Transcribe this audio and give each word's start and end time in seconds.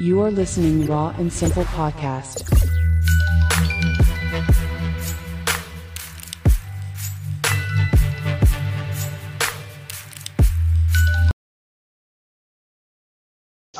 You 0.00 0.20
are 0.20 0.30
listening 0.30 0.86
Raw 0.86 1.12
and 1.18 1.32
Simple 1.32 1.64
Podcast. 1.64 2.42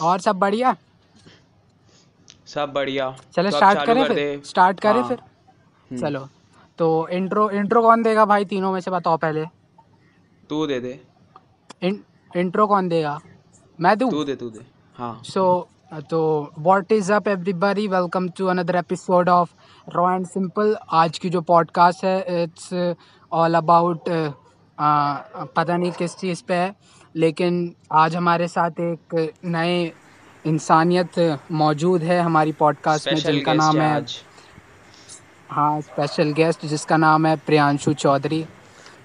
और 0.02 0.18
सब 0.18 0.36
बढ़िया? 0.36 0.76
सब 2.46 2.72
बढ़िया। 2.72 3.16
चलो 3.32 3.50
तो 3.50 3.56
स्टार्ट 3.56 3.86
करें 3.86 4.08
कर 4.08 4.14
फिर। 4.14 4.42
स्टार्ट 4.44 4.80
करें 4.80 5.00
हाँ, 5.00 5.08
फिर। 5.08 5.98
चलो। 5.98 6.28
तो 6.78 7.08
इंट्रो 7.08 7.50
इंट्रो 7.50 7.82
कौन 7.82 8.02
देगा 8.02 8.24
भाई 8.24 8.44
तीनों 8.44 8.72
में 8.72 8.80
से 8.80 8.90
बताओ 8.90 9.16
पहले? 9.16 9.44
तू 10.50 10.66
दे 10.66 10.80
दे। 10.80 11.00
इन, 11.82 12.04
इंट्रो 12.36 12.66
कौन 12.66 12.88
देगा? 12.88 13.20
मैं 13.80 13.98
दूँ? 13.98 14.10
तू 14.10 14.24
दे 14.24 14.36
तू 14.36 14.50
दे। 14.50 14.66
हाँ। 14.94 15.22
सो 15.24 15.68
तो 15.92 16.52
what 16.58 16.92
is 16.92 17.12
up 17.12 17.28
everybody 17.28 17.88
welcome 17.88 18.28
to 18.28 18.46
another 18.46 18.76
episode 18.76 19.28
of 19.28 19.50
raw 19.96 20.14
and 20.14 20.26
simple 20.26 20.76
आज 20.92 21.18
की 21.18 21.30
जो 21.30 21.40
पॉडकास्ट 21.40 22.04
है 22.04 22.42
इट्स 22.42 22.96
ऑल 23.32 23.54
अबाउट 23.54 24.04
पता 25.56 25.76
नहीं 25.76 25.92
किस 25.92 26.16
चीज़ 26.16 26.42
पे 26.48 26.54
है 26.54 26.74
लेकिन 27.16 27.74
आज 27.92 28.16
हमारे 28.16 28.48
साथ 28.48 28.70
एक 28.70 29.32
नए 29.44 29.92
इंसानियत 30.46 31.40
मौजूद 31.52 32.02
है 32.02 32.20
हमारी 32.20 32.52
पॉडकास्ट 32.52 33.08
में 33.08 33.14
जिनका 33.14 33.54
नाम 33.54 33.76
है 33.76 33.88
है 33.88 33.96
आज। 33.96 34.14
हाँ 35.50 35.80
स्पेशल 35.80 36.32
गेस्ट 36.32 36.66
जिसका 36.66 36.96
नाम 36.96 37.26
है 37.26 37.36
प्रियांशु 37.36 37.92
चौधरी। 37.92 38.46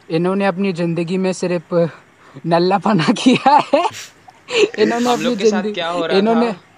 इन्होंने 0.10 0.46
अपनी 0.46 0.74
ज़िंदगी 0.74 1.18
में 1.18 1.34
सिर्फ़ 1.34 1.90
नल्ला 2.46 2.78
पना 2.78 3.14
किया 3.14 3.62
है। 3.74 3.90
इन्होंने 4.80 5.14
अपनी 5.14 5.36
ज़िंदगी 5.36 6.18
इन्होंने 6.18 6.73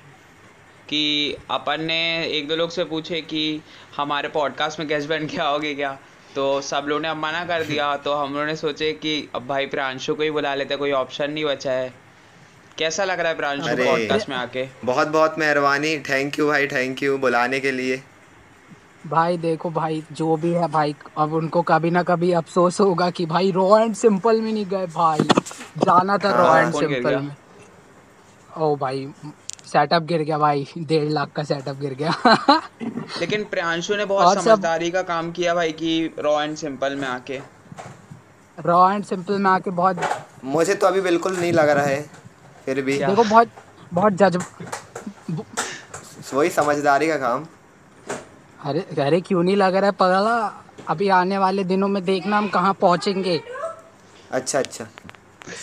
कि 0.90 1.36
अपन 1.52 1.82
ने 1.82 2.28
एक 2.28 2.48
दो 2.48 2.56
लोग 2.56 2.70
से 2.70 2.84
पूछे 2.84 3.22
कि 3.22 3.62
हमारे 3.98 4.30
पॉडकास्ट 4.30 4.80
में 4.80 4.88
गेस्ट 4.88 5.10
बन 5.10 5.26
के 5.26 5.38
आओगे 5.38 5.74
क्या? 5.76 5.98
तो 6.36 6.62
सब 6.62 6.86
लोग 6.88 7.02
ने 7.02 7.08
अब 7.08 7.18
मना 7.18 7.44
कर 7.46 7.64
दिया। 7.64 7.96
तो 7.98 8.14
हम 8.14 8.34
लोगों 8.34 8.46
ने 8.46 8.56
सोचे 8.56 8.92
कि 8.94 9.30
अब 9.36 9.48
भाई 9.48 9.66
प्रांशु 9.66 10.16
को 10.16 10.24
ही 10.24 10.32
बुला 10.32 10.56
लेते 10.56 10.76
कोई 10.76 10.92
ऑप्शन 10.92 11.32
नहीं 11.32 11.46
बचा 11.46 11.72
है। 11.72 11.94
कैसा 12.78 13.04
लग 13.04 13.20
रहा 13.20 13.30
है 13.30 13.38
प्रांशु 13.38 13.76
पॉडकास्ट 13.76 14.30
में 14.30 14.36
आके? 14.36 14.68
बहुत 14.86 15.08
बहुत 15.08 15.36
मेहरबानी। 15.40 15.98
थैंक 16.00 16.40
यू 16.40 16.48
भाई 16.48 16.68
थैंक 16.68 17.04
यू 17.04 17.18
बुलाने 17.18 17.60
के 17.60 17.72
लिए। 17.72 18.02
भाई 19.08 19.38
देखो 19.38 19.70
भाई 19.70 20.04
जो 20.12 20.36
भी 20.36 20.52
है 20.52 20.68
भाई 20.68 20.96
अब 21.18 21.34
उनको 21.34 21.62
कभी 21.62 21.90
ना 21.92 22.04
कभी 22.04 22.32
अफसोस 22.34 22.80
होगा 22.80 23.10
कि 23.10 23.26
भाई 23.26 23.52
रॉ 23.52 23.80
एंड 23.80 23.96
सिंपल 23.96 24.42
में 24.42 24.52
नहीं 24.52 24.66
गए 24.66 24.88
भाई। 24.88 25.20
जाना 25.78 26.18
था 26.18 26.32
रॉ 26.38 26.56
एंड 26.58 26.74
सिंपल 26.74 27.16
में। 27.16 27.36
ओ 28.58 28.76
भाई 28.76 29.08
सेटअप 29.72 30.04
गिर 30.04 30.22
गया 30.22 30.38
भाई 30.38 30.68
डेढ़ 30.78 31.10
लाख 31.10 31.32
का 31.36 31.44
सेटअप 31.44 31.76
गिर 31.76 31.94
गया। 31.94 32.14
लेकिन 33.20 33.44
प्रियांशु 33.44 33.96
ने 33.96 34.06
बहुत 34.06 34.34
सब- 34.36 34.44
समझदारी 34.46 34.92
का 34.92 35.02
काम 35.02 35.32
किया 35.32 35.56
भाई 35.56 35.72
कि 35.72 36.14
रॉ 36.20 36.42
एंड 36.42 36.56
सिंपल 36.58 36.96
में 36.96 37.08
आके। 37.08 37.40
रॉ 38.66 38.90
एंड 38.92 39.04
सिंपल 39.04 39.40
में 39.40 39.50
आके 39.52 39.72
बहुत 39.72 40.00
मुझे 40.44 40.76
तो 40.76 40.88
अभी 40.88 41.02
बिल्कुल 41.02 41.38
नहीं 41.38 41.52
लग 41.54 41.70
रहा 41.70 41.86
है 41.86 42.02
फिर 42.66 42.82
भी। 42.82 42.98
देखो 42.98 43.24
बहुत 43.24 43.50
बहुत 43.94 44.14
जज 44.14 44.38
वही 46.34 46.50
समझदारी 46.50 47.08
का 47.08 47.18
काम। 47.18 47.46
अरे 48.66 48.80
अरे 49.02 49.22
क्यों 49.22 49.44
नहीं 49.44 49.56
लग 49.56 49.76
रहा 49.76 49.86
है 49.86 49.92
पगला? 49.92 50.38
अभी 50.90 51.10
आने 51.10 51.38
वाले 51.38 51.64
दिनों 51.64 51.88
में 51.88 52.04
देखना 52.04 52.38
हम 52.38 52.48
कहाँ 52.48 52.74
पहुँचेंगे। 52.74 53.42
अच्छा 54.32 54.60
अच्छा। 54.60 54.86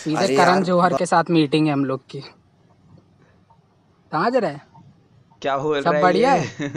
सीधे 0.05 0.37
करण 0.37 0.63
जौहर 0.63 0.95
के 0.97 1.07
साथ 1.07 1.25
मीटिंग 1.31 1.67
है 1.67 1.73
हम 1.73 1.85
लोग 1.85 2.01
की। 2.11 2.23
कहाँ 4.13 4.31
जा 4.31 4.39
रहे। 4.39 4.51
हैं 4.53 4.67
क्या 5.43 5.55
हो 5.55 5.75
सब 5.81 5.89
रहा 5.89 5.97
है 5.97 6.03
बढ़िया 6.03 6.35
ये? 6.35 6.71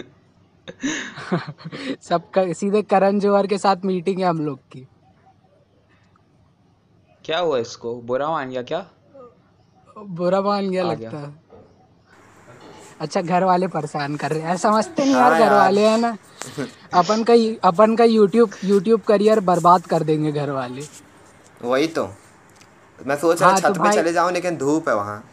सब 2.02 2.30
कर, 2.34 2.54
सीधे 2.54 2.82
करण 2.82 3.20
जौहर 3.20 3.48
के 3.48 3.58
साथ 3.58 3.86
मीटिंग 3.86 4.20
है 4.20 4.26
हम 4.26 4.40
लोग 4.46 4.60
की। 4.72 4.88
क्या 7.26 7.40
हुआ 7.40 7.58
इसको? 7.58 7.94
बुरा 8.02 8.30
मान 8.30 8.50
गया 8.50 8.62
क्या? 8.62 8.86
बुरा 9.98 10.42
मान 10.42 10.70
गया 10.70 10.84
लगता 10.84 11.10
गया। 11.10 11.20
है। 11.20 11.34
अच्छा 13.02 13.22
घर 13.22 13.44
वाले 13.44 13.68
परेशान 13.68 14.16
कर 14.18 14.32
रहे 14.32 14.42
हैं। 14.42 14.56
समझते 14.58 15.04
नहीं 15.06 15.14
हाँ 15.16 15.30
यार। 15.32 15.40
घर 15.50 15.54
वाले 15.54 15.88
है 15.88 16.00
ना। 16.02 16.18
अपन 17.00 17.24
का 17.30 17.34
अपन 17.68 17.96
का 17.96 18.04
यूट्यूब 18.04 18.52
यूट्यूब 18.64 19.02
करियर 19.08 19.40
बर्बाद 19.50 19.86
कर 19.94 20.04
देंगे 20.04 20.32
घर 20.32 20.50
वाले 20.50 20.82
वही 21.64 21.88
तो। 21.88 22.08
मैं 23.00 23.16
सोच 23.18 23.42
रहा 23.42 23.50
हाँ, 23.50 23.60
छत 23.60 23.66
तो 23.66 23.84
पे 23.84 23.92
चले 23.96 24.14
जाऊँ 24.14 24.32
लेकिन 24.32 24.58
धूप 24.58 24.90
है 24.90 24.96
वहाँ। 24.96 25.24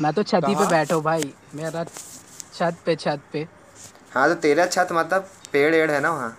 मैं 0.00 0.12
तो 0.12 0.22
छत 0.22 0.48
ही 0.48 0.54
पे? 0.54 0.66
बैठा 0.66 0.94
हूँ 0.94 1.02
भाई। 1.02 1.32
मेरा 1.54 1.84
छत 1.84 2.76
पे 2.86 2.96
छत 2.96 3.20
पे। 3.32 3.46
हाँ 4.14 4.28
तो 4.28 4.34
तेरा 4.40 4.66
छत 4.66 4.88
मतलब 4.92 5.28
पेड़ 5.52 5.74
एड़ 5.74 5.90
है 5.90 6.00
ना 6.00 6.10
वहाँ? 6.10 6.36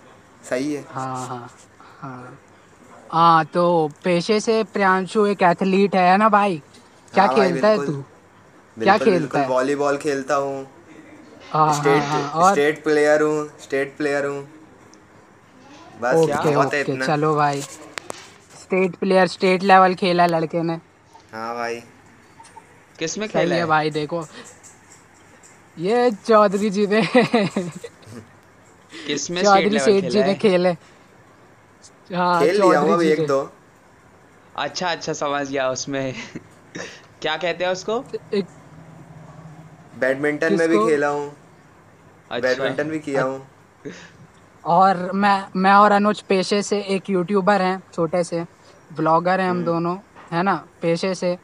सही 0.50 0.72
है। 0.74 0.84
हाँ 0.88 1.26
हाँ 1.26 1.48
हाँ। 2.00 2.38
हाँ 3.12 3.44
तो 3.54 3.64
पेशे 4.04 4.38
से 4.40 4.62
प्रियांशु 4.72 5.26
एक 5.26 5.42
एथलीट 5.42 5.94
है 5.94 6.16
ना 6.16 6.28
भाई? 6.28 6.62
क्या 7.12 7.26
हाँ 7.26 7.34
भाई, 7.34 7.52
खेलता 7.52 7.68
है 7.68 7.86
तू? 7.86 8.02
क्या 8.76 8.96
खेलता 8.98 9.40
है? 9.40 9.48
वॉलीबॉल 9.48 9.96
खेलता 9.98 10.34
हूँ। 10.34 10.66
हाँ 11.52 11.66
हाँ 11.66 11.74
स्टेट 11.74 12.02
हाँ 12.32 12.52
स्टेट 12.52 12.82
प्लेयर 12.84 13.22
हूँ 13.22 13.48
स्टेट 13.60 13.96
प्लेयर 13.96 14.26
हूँ। 14.26 14.42
बस 16.02 16.14
ओके 16.14 16.54
ओके 16.56 16.80
इतना। 16.80 17.06
चलो 17.06 17.34
भाई। 17.36 17.60
स्टेट 18.62 18.96
प्लेयर 18.96 19.26
स्टेट 19.28 19.62
लेवल 19.62 19.94
खेला 19.94 20.26
लड़के 20.26 20.62
ने। 20.62 20.78
हाँ 21.32 21.54
भाई। 21.54 21.80
किसमें 22.98 23.28
खेला 23.28 23.54
है 23.54 23.60
है? 23.60 23.66
भाई 23.66 23.90
देखो। 23.90 24.26
ये 25.78 26.10
चौधरी 26.10 26.70
जी 26.70 26.86
ने 26.86 27.02
किसमें 29.06 29.42
चौधरी 29.42 29.78
सेठ 29.78 30.04
जी 30.04 30.22
ने 30.22 30.34
खेले। 30.34 30.76
हाँ 32.14 32.40
खेल 32.40 32.62
लिया 32.62 32.80
हूँ 32.80 32.88
चौधरी 32.90 33.06
जी 33.06 33.12
एक 33.12 33.26
दो। 33.26 33.52
अच्छा 34.56 34.88
अच्छा 34.88 35.12
समझ 35.12 35.50
गया 35.50 35.70
उसमें। 35.70 36.14
क्या 37.22 37.36
कहते 37.36 37.64
हैं 37.64 37.72
उसको? 37.72 38.04
एक 38.34 38.46
बैडमिंटन 39.98 40.58
में 40.58 40.68
भी 40.68 40.78
खेला 40.78 41.08
हूँ। 41.08 41.28
अच्छा। 42.30 42.38
बैडमिंटन 42.38 42.90
भी 42.90 42.98
किया 42.98 43.22
हूँ। 43.22 43.46
और 44.64 45.12
मैं 45.12 45.44
मैं 45.56 45.72
और 45.72 45.92
अनुज 45.92 46.20
पेशे 46.22 46.62
से 46.62 46.80
एक 46.80 47.10
यूट्यूबर 47.10 47.62
हैं 47.62 47.82
छोटे 47.94 48.24
से। 48.24 48.44
ब्लॉगर 48.92 49.40
हैं 49.40 49.50
हम 49.50 49.56
हम्म। 49.56 49.66
दोनों 49.66 49.96
है 50.32 50.42
ना? 50.42 50.54
पेशे 50.82 51.14
से। 51.14 51.36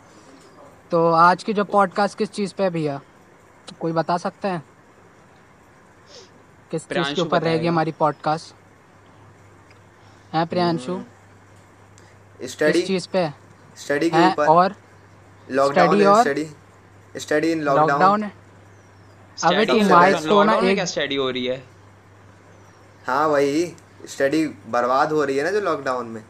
तो 0.93 1.13
आज 1.13 1.45
की 1.45 1.53
जो 1.53 1.65
पॉडकास्ट 1.65 2.19
किस 2.19 2.31
चीज़ 2.31 2.55
पे 2.55 2.71
भैया? 2.71 3.01
कोई 3.81 3.93
बता 3.93 4.17
सकते 4.17 4.49
हैं? 4.49 4.63
किस 6.71 6.83
चीज़ 6.85 7.15
के 7.15 7.21
ऊपर 7.21 7.43
रहेगी 7.43 7.67
हमारी 7.67 7.93
पॉडकास्ट 7.93 8.55
है 10.35 10.47
प्रियांशु? 10.47 11.03
स्टडी 12.43 12.83
चीज़ 12.83 13.09
पे? 13.09 13.31
स्टडी 13.77 14.11
के 14.11 14.33
ऊपर। 14.33 14.47
और? 14.47 14.75
लॉकडाउन 15.51 16.07
और- 16.07 16.21
study 16.21 16.51
study 17.17 17.53
in 17.53 17.61
lockdown 17.61 17.91
lockdown 17.91 18.23
है? 18.23 18.33
अबे 19.45 19.67
तुम 19.67 19.89
सबसे 19.89 20.29
को 20.29 20.45
ना 20.45 20.55
एक 20.55 20.81
स्टडी 20.81 21.17
हो 21.17 21.31
रही 21.31 21.47
है। 21.47 21.65
हाँ 23.07 23.29
वही। 23.29 23.77
स्टडी 24.07 24.47
बर्बाद 24.47 25.13
हो 25.13 25.25
रही 25.25 25.37
है 25.37 25.45
ना 25.45 25.51
जो 25.51 25.61
लॉकडाउन 25.61 26.07
में। 26.07 26.25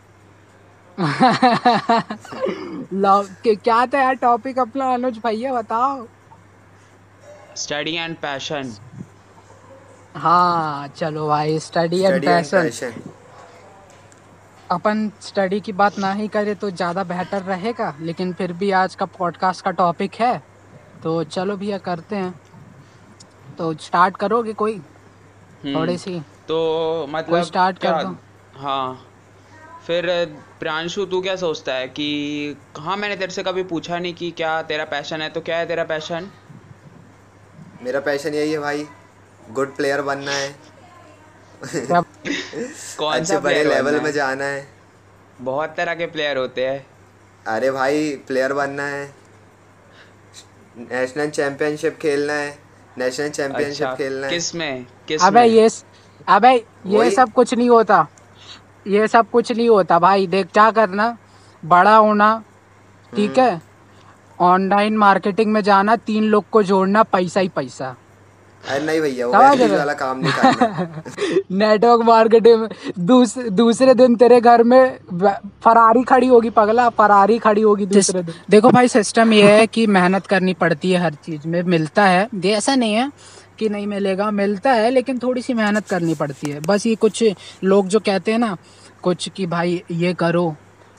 के- 3.43 3.63
क्या 3.63 3.87
था 3.87 4.03
यार 4.03 4.15
टॉपिक 4.15 4.59
अपना 4.59 4.95
अनुज 4.95 5.19
भैया 5.19 5.53
बताओ। 5.55 6.07
स्टडी 7.57 7.95
एंड 7.95 8.17
पैशन 8.17 8.77
हाँ 10.17 10.89
चलो 10.89 11.29
भाई 11.29 11.59
स्टडी 11.59 12.01
एंड 12.03 12.25
पैशन 12.25 12.93
अपन 14.71 15.13
स्टडी 15.21 15.61
की 15.61 15.73
बात 15.73 15.99
ना 15.99 16.13
ही 16.13 16.29
करें 16.29 16.57
तो 16.57 16.71
ज़्यादा 16.71 17.05
बेहतर 17.05 17.43
रहेगा 17.43 17.95
लेकिन 18.01 18.33
फिर 18.33 18.53
भी 18.53 18.71
आज 18.71 18.95
का 18.95 19.07
पॉडकास्ट 19.07 19.65
का 19.65 19.71
टॉपिक 19.71 20.15
है। 20.15 20.43
तो 21.03 21.25
चलो 21.25 21.57
भैया 21.57 21.79
करते 21.79 22.17
हैं। 22.17 22.41
तो 23.59 23.75
स्टार्ट 23.75 24.17
करोगे 24.17 24.53
कोई? 24.53 24.79
थोड़ी 25.75 25.99
सी। 25.99 26.21
तो 26.49 27.07
मतलब 27.09 27.43
start 27.45 27.79
कर 27.79 27.89
दो। 28.05 28.17
हाँ। 28.61 29.07
फिर 29.87 30.35
प्रियांशु 30.61 31.05
तू 31.05 31.21
क्या 31.21 31.37
सोचता 31.37 31.75
है 31.75 31.89
कि 31.89 32.57
हाँ 32.79 32.97
मैंने 32.97 33.17
तेरे 33.17 33.33
से 33.33 33.43
कभी 33.43 33.63
पूछा 33.63 33.99
नहीं 33.99 34.15
कि 34.15 34.31
क्या 34.31 34.63
तेरा 34.63 34.85
पैशन 34.85 35.23
है 35.23 35.29
तो 35.29 35.41
क्या 35.41 35.59
है 35.59 35.67
तेरा 35.67 35.85
पैशन? 35.85 36.31
मेरा 37.83 38.01
पैशन 38.01 38.35
यही 38.35 38.53
है 38.53 38.59
भाई 38.59 38.87
गुड 39.51 39.77
प्लेयर 39.77 40.03
बनना 40.03 40.31
है। 40.31 40.55
कौन 42.99 43.15
अच्छे 43.15 43.25
सा 43.25 43.39
बड़े 43.41 43.65
लेवल 43.65 44.01
में 44.01 44.13
जाना 44.13 44.45
है। 44.45 44.69
बहुत 45.41 45.75
तरह 45.77 45.95
के 45.95 46.07
प्लेयर 46.07 46.37
होते 46.37 46.67
हैं। 46.67 46.87
अरे 47.47 47.71
भाई 47.71 48.17
प्लेयर 48.17 48.53
बनना 48.53 48.87
है। 48.87 49.15
नेशनल 50.79 51.31
चैंपियनशिप 51.31 51.99
खेलना 52.03 52.33
है 52.33 52.59
नेशनल 52.99 53.29
चैंपियनशिप 53.29 53.87
अच्छा 53.87 53.95
खेलना 53.95 54.27
है। 54.27 54.33
किसमें? 54.33 54.87
किस 55.09 55.23
अबे 55.23 55.41
में? 55.41 55.47
ये 55.47 55.69
अबे 56.29 56.55
ये 56.87 57.11
सब 57.11 57.33
कुछ 57.33 57.55
नहीं 57.55 57.71
होता। 57.71 58.07
ये 58.87 59.09
सब 59.09 59.31
कुछ 59.31 59.53
नहीं 59.53 59.69
होता 59.69 59.99
भाई 59.99 60.27
देख 60.27 60.47
क्या 60.47 60.71
करना 60.71 61.19
बड़ा 61.65 61.97
होना 61.97 62.43
ठीक 63.17 63.39
है? 63.39 63.63
ऑनलाइन 64.41 64.97
मार्केटिंग 64.97 65.53
में 65.53 65.61
जाना 65.61 65.97
तीन 65.97 66.25
लोग 66.25 66.45
को 66.51 66.63
जोड़ना 66.63 67.03
पैसा 67.03 67.41
ही 67.41 67.49
पैसा। 67.49 67.97
अरे 68.69 68.87
नहीं 68.87 69.01
भैया 69.01 69.27
वो? 69.27 69.33
वाला 69.33 69.93
काम 69.93 70.19
नहीं 70.19 70.33
करना। 70.33 71.03
नेटवर्क 71.51 72.01
मार्केटिंग 72.01 72.61
में 72.61 72.69
दूस, 72.99 73.39
दूसरे 73.39 73.95
दिन 73.95 74.17
तेरे 74.17 74.41
घर 74.41 74.63
में 74.63 74.99
फरारी 75.65 76.03
खड़ी 76.03 76.27
होगी 76.27 76.51
पगला 76.51 76.89
फरारी 76.89 77.39
खड़ी 77.39 77.63
होगी 77.63 77.87
दूसरे 77.87 78.23
दिन। 78.23 78.35
देखो 78.51 78.71
भाई 78.71 78.89
सिस्टम 78.89 79.33
ये 79.33 79.59
है 79.59 79.67
कि 79.67 79.87
मेहनत 79.87 80.27
करनी 80.27 80.55
पड़ती 80.55 80.93
है 80.93 81.01
हर 81.01 81.15
चीज़ 81.15 81.49
में 81.49 81.63
मिलता 81.63 82.05
है। 82.05 82.29
ऐसा 82.47 82.75
नहीं 82.75 82.95
है। 82.95 83.13
कि 83.63 83.69
नहीं 83.69 83.87
मिलेगा 83.87 84.31
मिलता 84.33 84.73
है 84.73 84.91
लेकिन 84.91 85.19
थोड़ी 85.19 85.43
सी 85.43 85.55
मेहनत 85.55 85.89
करनी 85.89 86.15
पड़ती 86.17 86.51
है। 86.51 86.61
बस 86.61 86.87
ये 86.87 86.95
कुछ 86.97 87.25
लोग 87.65 87.89
जो 87.89 88.01
कहते 88.01 88.33
हैं 88.33 88.39
ना 88.39 88.57
कुछ 89.03 89.29
कि 89.29 89.47
भाई 89.49 89.83
ये 89.91 90.15
करो 90.15 90.55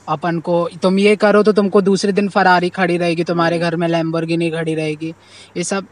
अपन 0.06 0.38
को 0.40 0.56
तुम 0.82 0.98
ये 0.98 1.14
करो 1.16 1.42
तो 1.42 1.52
तुमको 1.52 1.80
दूसरे 1.82 2.12
दिन 2.12 2.28
फरारी 2.28 2.68
खड़ी 2.70 2.96
रहेगी 2.96 3.24
तुम्हारे 3.24 3.58
घर 3.58 3.76
में 3.76 3.86
लैम्बोर्गिनी 3.88 4.50
खड़ी 4.50 4.74
रहेगी। 4.74 5.14
ये 5.56 5.64
सब 5.64 5.86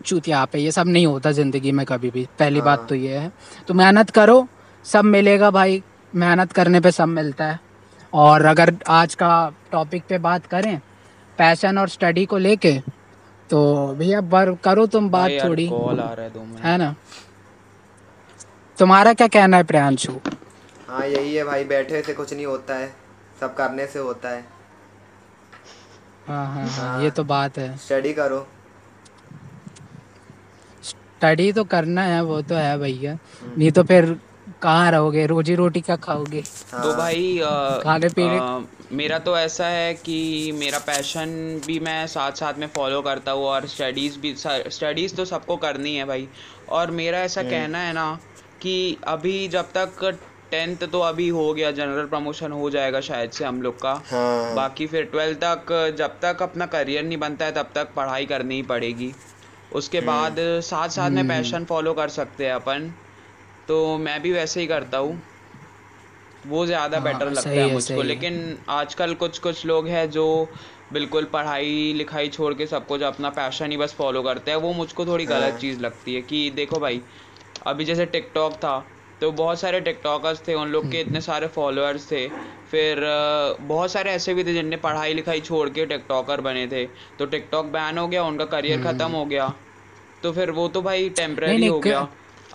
चूतिया 0.00 0.44
पे 0.44 0.58
ये 0.58 0.70
सब 0.70 0.88
नहीं 0.88 1.06
होता 1.06 1.30
ज़िंदगी 1.32 1.72
में 1.72 1.84
कभी 1.86 2.10
भी। 2.10 2.26
पहली 2.38 2.60
बात 2.62 2.86
तो 2.88 2.94
ये 2.94 3.18
है। 3.18 3.32
तो 3.68 3.74
मेहनत 3.74 4.10
करो 4.10 4.46
सब 4.84 5.04
मिलेगा 5.06 5.50
भाई। 5.50 5.82
मेहनत 6.12 6.52
करने 6.52 6.80
पे 6.80 6.90
सब 6.92 7.08
मिलता 7.10 7.44
है। 7.44 7.58
और 8.12 8.44
अगर 8.46 8.74
आज 8.88 9.14
का 9.14 9.30
टॉपिक 9.72 10.02
पे 10.08 10.18
बात 10.20 10.46
करें 10.46 10.78
पैशन 11.38 11.78
और 11.78 11.88
स्टडी 11.88 12.24
को 12.26 12.38
लेके 12.38 12.72
तो 13.50 13.86
भैया 13.98 14.20
बर 14.20 14.54
करो 14.54 14.86
तुम 14.86 15.10
बात 15.10 15.30
थोड़ी। 15.44 15.68
कॉल 15.68 16.00
आ 16.00 16.12
रहा 16.12 16.26
है 16.26 16.32
दो 16.32 16.40
मिनट। 16.40 16.60
है 16.60 16.78
ना? 16.78 16.94
तुम्हारा 18.78 19.12
क्या 19.12 19.26
कहना 19.26 19.56
है 19.56 19.64
प्रियांशु? 19.64 20.12
हाँ 20.88 21.06
यही 21.06 21.34
है 21.34 21.44
भाई 21.44 21.64
बैठे 21.64 22.02
से 22.02 22.14
कुछ 22.14 22.34
नहीं 22.34 22.46
होता 22.46 22.74
है। 22.74 22.94
सब 23.40 23.54
करने 23.54 23.86
से 23.86 23.98
होता 23.98 24.28
है। 24.28 24.44
हाँ 26.28 26.46
हाँ 26.54 26.66
हाँ 26.68 27.02
ये 27.02 27.10
तो 27.10 27.24
बात 27.24 27.58
है। 27.58 27.76
स्टडी 27.76 28.12
करो। 28.12 28.46
स्टडी 30.82 31.52
तो 31.52 31.64
करना 31.64 32.02
है 32.02 32.22
वो 32.24 32.42
तो 32.42 32.54
है 32.54 32.78
भैया। 32.78 33.18
नहीं 33.58 33.70
तो 33.70 33.82
फिर 33.82 34.20
कहाँ 34.62 34.90
रहोगे? 34.90 35.26
रोजी 35.26 35.54
रोटी 35.54 35.80
क्या 35.80 35.96
खाओगे? 35.96 36.42
तो 36.72 36.96
भाई 36.96 37.38
अ, 37.38 37.80
खाने 37.82 38.08
पीने- 38.08 38.64
मेरा 38.94 39.18
तो 39.18 39.36
ऐसा 39.38 39.66
है 39.66 39.92
कि 39.96 40.16
मेरा 40.54 40.78
पैशन 40.78 41.30
भी 41.66 41.78
मैं 41.80 42.06
साथ 42.06 42.32
साथ 42.32 42.54
में 42.54 42.66
फॉलो 42.68 43.00
करता 43.02 43.32
हूँ 43.32 43.44
और 43.44 43.66
स्टडीज़ 43.66 44.18
भी 44.18 44.34
स्टडीज़ 44.36 45.14
तो 45.16 45.24
सबको 45.24 45.56
करनी 45.56 45.94
है 45.96 46.04
भाई। 46.04 46.28
और 46.70 46.90
मेरा 46.90 47.18
ऐसा 47.20 47.42
कहना 47.42 47.78
है 47.78 47.92
ना 47.92 48.06
कि 48.62 48.76
अभी 49.06 49.36
जब 49.48 49.72
तक 49.76 50.04
टेंथ 50.50 50.86
तो 50.92 51.00
अभी 51.00 51.28
हो 51.28 51.52
गया 51.54 51.70
जनरल 51.70 52.06
प्रमोशन 52.06 52.52
हो 52.52 52.70
जाएगा 52.70 53.00
शायद 53.00 53.30
से 53.30 53.44
हम 53.44 53.60
लोग 53.62 53.80
का। 53.82 53.92
हाँ। 54.06 54.54
बाकी 54.56 54.86
फिर 54.86 55.04
ट्वेल्थ 55.04 55.38
तक 55.38 55.94
जब 55.98 56.18
तक 56.22 56.42
अपना 56.42 56.66
करियर 56.66 57.04
नहीं 57.04 57.18
बनता 57.18 57.44
है 57.44 57.52
तब 57.52 57.70
तक 57.74 57.92
पढ़ाई 57.96 58.26
करनी 58.26 58.54
ही 58.54 58.62
पड़ेगी। 58.62 59.12
उसके 59.72 60.00
बाद 60.02 60.36
साथ 60.64 60.88
साथ 60.88 61.10
में 61.10 61.26
पैशन 61.28 61.64
फॉलो 61.64 61.94
कर 61.94 62.08
सकते 62.10 62.46
हैं 62.46 62.52
अपन। 62.52 62.92
तो 63.68 63.96
मैं 63.98 64.20
भी 64.22 64.32
वैसे 64.32 64.60
ही 64.60 64.66
करता 64.66 64.98
हूँ। 64.98 65.22
वो 66.46 66.64
ज़्यादा 66.66 66.98
हाँ, 66.98 67.04
बेटर 67.04 67.30
लगता 67.30 67.50
है 67.50 67.72
मुझको। 67.72 67.94
है। 67.94 68.02
लेकिन 68.02 68.56
आजकल 68.70 69.14
कुछ 69.14 69.38
कुछ 69.38 69.64
लोग 69.66 69.88
हैं 69.88 70.08
जो 70.10 70.24
बिल्कुल 70.92 71.24
पढ़ाई 71.24 71.92
लिखाई 71.96 72.28
छोड़ 72.28 72.52
के 72.54 72.66
सब 72.66 72.86
कुछ 72.86 73.02
अपना 73.02 73.30
पैशन 73.32 73.70
ही 73.70 73.76
बस 73.76 73.94
फॉलो 73.94 74.22
करते 74.22 74.50
हैं। 74.50 74.58
वो 74.58 74.72
मुझको 74.72 75.06
थोड़ी 75.06 75.24
गलत 75.26 75.52
हाँ। 75.52 75.60
चीज़ 75.60 75.80
लगती 75.80 76.14
है 76.14 76.22
कि 76.22 76.50
देखो 76.56 76.80
भाई 76.80 77.00
अभी 77.66 77.84
जैसे 77.84 78.06
टिकटॉक 78.06 78.54
था 78.54 78.78
तो 79.20 79.30
बहुत 79.32 79.60
सारे 79.60 79.80
टिकटॉकर्स 79.80 80.40
थे 80.48 80.54
उन 80.54 80.68
लोग 80.68 80.90
के 80.92 81.00
इतने 81.00 81.20
सारे 81.20 81.46
फॉलोअर्स 81.48 82.10
थे। 82.12 82.26
फिर 82.70 83.00
बहुत 83.62 83.90
सारे 83.90 84.10
ऐसे 84.10 84.34
भी 84.34 84.44
थे 84.44 84.52
जिनने 84.52 84.76
पढ़ाई 84.76 85.14
लिखाई 85.14 85.40
छोड़ 85.40 85.68
के 85.68 85.86
टिकटॉकर 85.86 86.40
बने 86.40 86.66
थे। 86.66 86.84
तो 87.18 87.26
टिकटॉक 87.26 87.66
बैन 87.66 87.98
हो 87.98 88.06
गया 88.08 88.24
उनका 88.24 88.44
करियर 88.44 88.82
खत्म 88.82 89.10
हो 89.10 89.24
गया। 89.26 89.52
तो 90.22 90.32
फिर 90.32 90.50
वो 90.50 90.66
तो 90.68 90.82
भाई 90.82 91.08
टेम्पररी 91.10 91.54
हम्म। 91.54 91.68
हो 91.68 91.78
गया। 91.80 92.00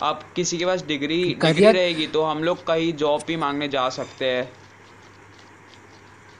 अब 0.02 0.20
किसी 0.36 0.58
के 0.58 0.66
पास 0.66 0.84
डिग्री 0.86 1.22
डिग्री 1.42 1.64
रहेगी 1.64 2.06
तो 2.06 2.22
हम 2.22 2.42
लोग 2.44 2.64
कहीं 2.66 2.92
जॉब 2.94 3.22
भी 3.26 3.36
मांगने 3.36 3.68
जा 3.68 3.88
सकते 3.88 4.24
हैं। 4.26 4.48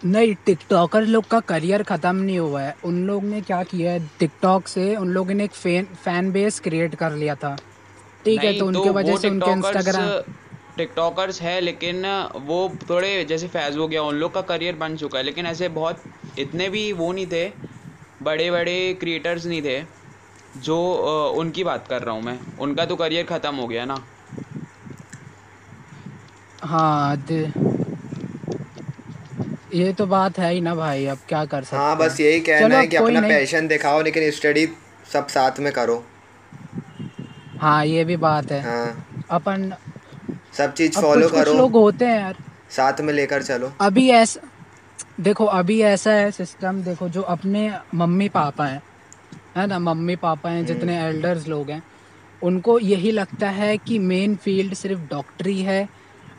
नहीं 0.02 0.34
टिकटॉकर 0.46 1.06
लोग 1.06 1.26
का 1.28 1.40
करियर 1.48 1.82
ख़त्म 1.82 2.16
नहीं 2.16 2.38
हुआ 2.38 2.62
है। 2.62 2.74
उन 2.84 3.02
लोग 3.06 3.24
ने 3.24 3.40
क्या 3.40 3.62
किया 3.64 3.92
है? 3.92 4.00
टिकटॉक 4.18 4.68
से 4.68 4.94
उन 4.96 5.08
लोगों 5.08 5.34
ने 5.34 5.44
एक 5.44 5.52
फ़ैन 5.54 5.84
फ़ैन 6.04 6.30
बेस 6.32 6.60
क्रिएट 6.60 6.94
कर 6.94 7.12
लिया 7.14 7.34
था। 7.34 7.54
ठीक 8.24 8.38
है 8.38 8.50
नहीं, 8.50 8.58
तो 8.58 8.66
उनके 8.66 8.90
वजह 8.90 9.16
से 9.16 9.30
उनके 9.30 9.50
इंस्टाग्राम 9.50 10.08
टिकटॉकर्स 10.76 11.40
है 11.42 11.60
लेकिन 11.60 12.06
वो 12.46 12.58
थोड़े 12.90 13.24
जैसे 13.24 13.48
फैज 13.48 13.76
हो 13.76 13.88
गया 13.88 14.02
उन 14.02 14.14
लोग 14.14 14.34
का 14.34 14.40
करियर 14.48 14.74
बन 14.76 14.96
चुका 14.96 15.18
है। 15.18 15.24
लेकिन 15.24 15.46
ऐसे 15.46 15.68
बहुत 15.70 16.02
इतने 16.38 16.68
भी 16.68 16.92
वो 16.94 17.12
नहीं 17.12 17.26
थे 17.26 17.46
बड़े 18.22 18.50
बड़े 18.50 18.76
क्रिएटर्स 19.00 19.46
नहीं 19.46 19.62
थे। 19.62 19.80
जो 20.56 20.76
उनकी 21.36 21.64
बात 21.64 21.86
कर 21.88 22.02
रहा 22.02 22.14
हूँ 22.14 22.22
मैं। 22.22 22.38
उनका 22.58 22.84
तो 22.84 22.96
करियर 22.96 23.24
ख़त्म 23.26 23.54
हो 23.54 23.66
गया 23.66 23.84
ना। 23.84 24.04
हाँ 26.64 27.16
दे- 27.16 27.50
ये 29.74 29.92
तो 29.92 30.06
बात 30.06 30.38
है 30.38 30.52
ही 30.54 30.60
ना 30.60 30.74
भाई 30.74 31.06
अब 31.06 31.18
क्या 31.28 31.44
कर 31.44 31.64
सकते 31.64 31.76
हाँ 31.76 31.96
बस 31.96 32.20
यही 32.20 32.40
कहना 32.40 32.78
है 32.78 32.86
कि 32.86 32.96
अपना 32.96 33.20
पैशन 33.20 33.68
दिखाओ 33.68 34.02
लेकिन 34.02 34.30
स्टडी 34.30 34.68
सब 35.12 35.26
साथ 35.28 35.60
में 35.60 35.72
करो। 35.72 36.04
हाँ 37.60 37.86
ये 37.86 38.04
भी 38.04 38.16
बात 38.16 38.52
है। 38.52 38.60
हाँ। 38.62 39.22
अपन 39.30 39.72
सब 40.56 40.72
चीज़ 40.74 40.98
फॉलो 41.00 41.28
कुछ 41.28 41.30
कुछ 41.30 41.44
करो। 41.44 41.54
लोग 41.54 41.72
होते 41.72 42.04
हैं 42.04 42.20
यार। 42.20 42.36
साथ 42.70 43.00
में 43.00 43.12
लेकर 43.14 43.42
चलो। 43.42 43.72
अभी 43.80 44.10
ऐसा 44.10 44.40
देखो 45.20 45.44
अभी 45.44 45.80
ऐसा 45.82 46.10
है 46.12 46.30
सिस्टम 46.30 46.82
देखो 46.82 47.08
जो 47.08 47.22
अपने 47.22 47.72
मम्मी 47.94 48.28
पापा 48.28 48.66
हैं। 48.66 48.82
है 49.56 49.66
ना 49.66 49.78
मम्मी 49.78 50.16
पापा 50.16 50.50
हैं 50.50 50.66
जितने 50.66 50.98
एल्डर्स 51.04 51.48
लोग 51.48 51.70
हैं 51.70 51.82
उनको 52.42 52.78
यही 52.78 53.10
लगता 53.10 53.50
है 53.50 53.76
कि 53.78 53.98
मेन 53.98 54.36
फ़ील्ड 54.36 54.74
सिर्फ़ 54.74 55.00
डॉक्टरी 55.00 55.58
है 55.60 55.88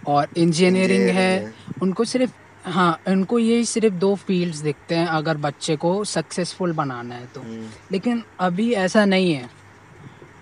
और 0.08 0.28
इंजीनियरिंग 0.38 1.10
है। 1.10 1.54
उनको 1.82 2.04
सिर्फ़ 2.04 2.32
हाँ 2.70 3.00
उनको 3.08 3.40
यही 3.40 3.66
सिर्फ़ 3.66 3.94
दो 3.94 4.16
फील्ड्स 4.16 4.58
दिखते 4.58 4.96
हैं 4.96 5.06
अगर 5.06 5.38
बच्चे 5.38 5.76
को 5.76 6.04
सक्सेसफुल 6.04 6.74
बनाना 6.74 7.16
है 7.16 7.28
तो। 7.36 7.42
हम्म, 7.42 7.68
लेकिन 7.92 8.24
अभी 8.40 8.72
ऐसा 8.74 9.06
नहीं 9.06 9.34
है। 9.34 9.50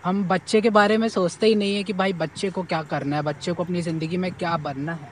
हम 0.06 0.24
बच्चे 0.24 0.62
के 0.62 0.70
बारे 0.70 0.98
में 0.98 1.08
सोचते 1.08 1.48
ही 1.48 1.56
नहीं 1.56 1.76
है 1.76 1.84
कि 1.84 1.94
भाई 1.94 2.14
बच्चे 2.14 2.50
को 2.50 2.64
क्या 2.64 2.82
करना 2.84 3.16
है 3.16 3.22
बच्चे 3.22 3.52
को 3.52 3.64
अपनी 3.64 3.82
ज़िंदगी 3.82 4.18
में 4.18 4.32
क्या 4.32 4.58
बनना 4.58 4.94
है। 4.94 5.12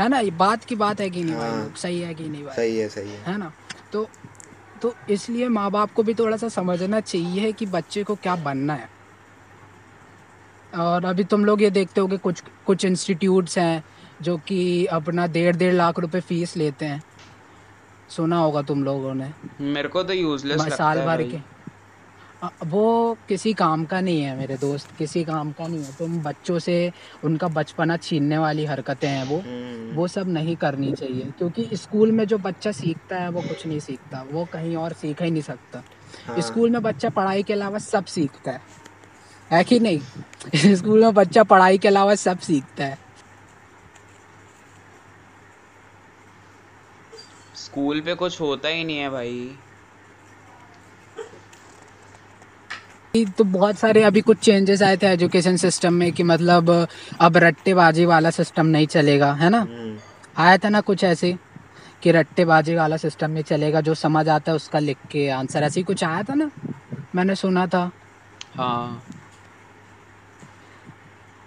है 0.00 0.08
ना? 0.08 0.18
ये 0.18 0.30
बात 0.30 0.64
की 0.64 0.74
बात 0.74 1.00
है 1.00 1.10
कि 1.10 1.22
नहीं 1.24 1.36
भाई 1.36 1.50
हाँ। 1.50 1.72
सही 1.76 2.00
है 2.00 2.14
कि 2.14 2.28
नहीं 2.28 2.44
भाई? 2.44 2.56
सही 2.56 2.78
है 2.78 2.88
सही 2.88 3.10
है। 3.10 3.22
है 3.26 3.38
ना? 3.38 3.52
तो 3.92 4.08
तो 4.82 4.94
इसलिए 5.10 5.48
माँ 5.48 5.70
बाप 5.70 5.92
को 5.92 6.02
भी 6.02 6.14
थोड़ा 6.14 6.36
सा 6.36 6.48
समझना 6.48 7.00
चाहिए 7.00 7.52
कि 7.52 7.66
बच्चे 7.66 8.02
को 8.04 8.14
क्या 8.14 8.36
बनना 8.36 8.74
है। 8.74 8.88
और 10.74 11.04
अभी 11.04 11.24
तुम 11.24 11.44
लोग 11.44 11.62
ये 11.62 11.70
देखते 11.70 12.00
हो 12.00 12.06
कि 12.06 12.16
कुछ 12.18 12.42
कुछ 12.66 12.84
इंस्टीट्यूट्स 12.84 13.58
हैं 13.58 13.82
जो 14.22 14.36
कि 14.38 14.86
अपना 14.86 15.26
डेढ़ 15.26 15.56
डेढ़ 15.56 15.74
लाख 15.74 15.98
रुपए 15.98 16.20
फ़ीस 16.20 16.56
लेते 16.56 16.86
हैं। 16.86 17.02
सुना 18.08 18.38
होगा 18.38 18.62
तुम 18.62 18.84
लोगों 18.84 19.14
ने। 19.14 19.30
मेरे 19.60 19.88
को 19.88 20.02
तो 20.02 20.12
यूजलेस 20.12 20.60
साल 20.74 21.00
भर 21.06 21.22
के 21.22 21.40
वो 22.44 23.16
किसी 23.28 23.52
काम 23.52 23.84
का 23.84 24.00
नहीं 24.00 24.22
है 24.22 24.36
मेरे 24.38 24.56
दोस्त 24.56 24.88
किसी 24.98 25.24
काम 25.24 25.52
का 25.52 25.66
नहीं 25.66 25.84
है। 25.84 25.92
तुम 25.98 26.18
बच्चों 26.22 26.58
से 26.58 26.92
उनका 27.24 27.48
बचपना 27.48 27.96
छीनने 27.96 28.38
वाली 28.38 28.64
हरकतें 28.64 29.08
हैं 29.08 29.24
वो। 29.24 29.38
हम्म, 29.38 29.94
वो 29.96 30.08
सब 30.08 30.28
नहीं 30.28 30.56
करनी 30.56 30.92
चाहिए 30.92 31.32
क्योंकि 31.38 31.68
स्कूल 31.76 32.12
में 32.12 32.24
जो 32.24 32.38
बच्चा 32.38 32.72
सीखता 32.72 33.16
है 33.16 33.28
वो 33.28 33.42
कुछ 33.42 33.66
नहीं 33.66 33.80
सीखता 33.80 34.24
वो 34.32 34.44
कहीं 34.44 34.76
और 34.76 34.92
सीख 34.92 35.22
ही 35.22 35.30
नहीं 35.30 35.42
सकता। 35.42 35.82
हाँ। 36.26 36.40
स्कूल 36.40 36.70
में 36.70 36.82
बच्चा 36.82 37.08
पढ़ाई 37.08 37.42
के 37.42 37.52
अलावा 37.52 37.78
सब 37.78 38.04
सीखता 38.04 38.50
है। 38.50 38.60
है 39.50 39.64
कि 39.64 39.80
नहीं? 39.80 40.00
स्कूल 40.76 41.04
में 41.04 41.14
बच्चा 41.14 41.42
पढ़ाई 41.42 41.78
के 41.78 41.88
अलावा 41.88 42.14
सब 42.14 42.38
सीखता 42.38 42.84
है। 42.84 42.98
स्कूल 47.54 48.00
पे 48.00 48.14
कुछ 48.14 48.40
होता 48.40 48.68
ही 48.68 48.84
नहीं 48.84 48.98
है 48.98 49.10
भाई। 49.10 49.56
तो 53.24 53.44
बहुत 53.44 53.78
सारे 53.78 54.02
अभी 54.02 54.20
कुछ 54.20 54.38
चेंजेस 54.38 54.82
आए 54.82 54.96
थे 54.96 55.06
एजुकेशन 55.06 55.56
सिस्टम 55.56 55.92
में 55.92 56.12
कि 56.12 56.22
मतलब 56.22 56.88
अब 57.20 57.36
रट्टेबाजी 57.36 58.04
वाला 58.04 58.30
सिस्टम 58.30 58.66
नहीं 58.66 58.86
चलेगा 58.86 59.32
है 59.32 59.50
ना? 59.50 59.60
हम्म, 59.60 59.98
आया 60.38 60.56
था 60.56 60.68
ना 60.68 60.80
कुछ 60.80 61.04
ऐसे 61.04 61.36
कि 62.02 62.10
रट्टेबाजी 62.10 62.74
वाला 62.74 62.96
सिस्टम 62.96 63.30
में 63.30 63.42
चलेगा 63.42 63.80
जो 63.80 63.94
समझ 63.94 64.28
आता 64.28 64.52
है 64.52 64.56
उसका 64.56 64.78
लिख 64.78 64.96
के 65.10 65.28
आंसर 65.28 65.62
ऐसे 65.62 65.80
ही 65.80 65.84
कुछ 65.84 66.04
आया 66.04 66.22
था 66.22 66.34
ना? 66.34 66.50
मैंने 67.14 67.34
सुना 67.34 67.66
था। 67.66 67.90
हाँ। 68.54 69.02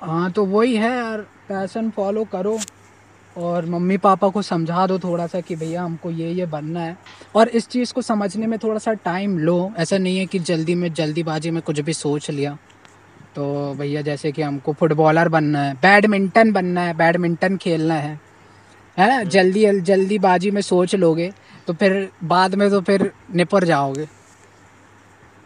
हाँ 0.01 0.31
तो 0.31 0.45
वही 0.45 0.75
है 0.75 0.97
यार 0.97 1.17
पैशन 1.17 1.89
फॉलो 1.89 2.23
करो। 2.23 2.59
और 3.39 3.65
मम्मी 3.65 3.97
पापा 3.97 4.29
को 4.29 4.41
समझा 4.41 4.87
दो 4.87 4.99
थोड़ा 4.99 5.27
सा 5.27 5.41
कि 5.41 5.55
भैया 5.55 5.83
हमको 5.83 6.11
ये 6.11 6.31
ये 6.31 6.45
बनना 6.45 6.79
है। 6.79 6.97
और 7.35 7.47
इस 7.49 7.67
चीज़ 7.67 7.93
को 7.93 8.01
समझने 8.01 8.47
में 8.47 8.57
थोड़ा 8.59 8.79
सा 8.79 8.93
टाइम 8.93 9.37
लो। 9.39 9.71
ऐसा 9.77 9.97
नहीं 9.97 10.17
है 10.17 10.25
कि 10.25 10.39
जल्दी 10.39 10.75
में 10.75 10.93
जल्दीबाजी 10.93 11.51
में 11.51 11.61
कुछ 11.61 11.79
भी 11.79 11.93
सोच 11.93 12.29
लिया। 12.31 12.57
तो 13.35 13.73
भैया 13.73 14.01
जैसे 14.01 14.31
कि 14.31 14.41
हमको 14.41 14.73
फुटबॉलर 14.73 15.29
बनना 15.29 15.61
है 15.63 15.73
बैडमिंटन 15.73 16.51
बनना 16.51 16.81
है 16.81 16.93
बैडमिंटन 16.93 17.57
खेलना 17.57 17.93
है 17.93 18.19
है 18.97 19.07
ना? 19.09 19.23
जल्दी 19.23 19.81
जल्दीबाजी 19.81 20.51
में 20.51 20.61
सोच 20.61 20.95
लोगे 20.95 21.31
तो 21.67 21.73
फिर 21.73 22.09
बाद 22.23 22.55
में 22.55 22.69
तो 22.69 22.81
फिर 22.81 23.11
निपर 23.35 23.63
जाओगे। 23.63 24.07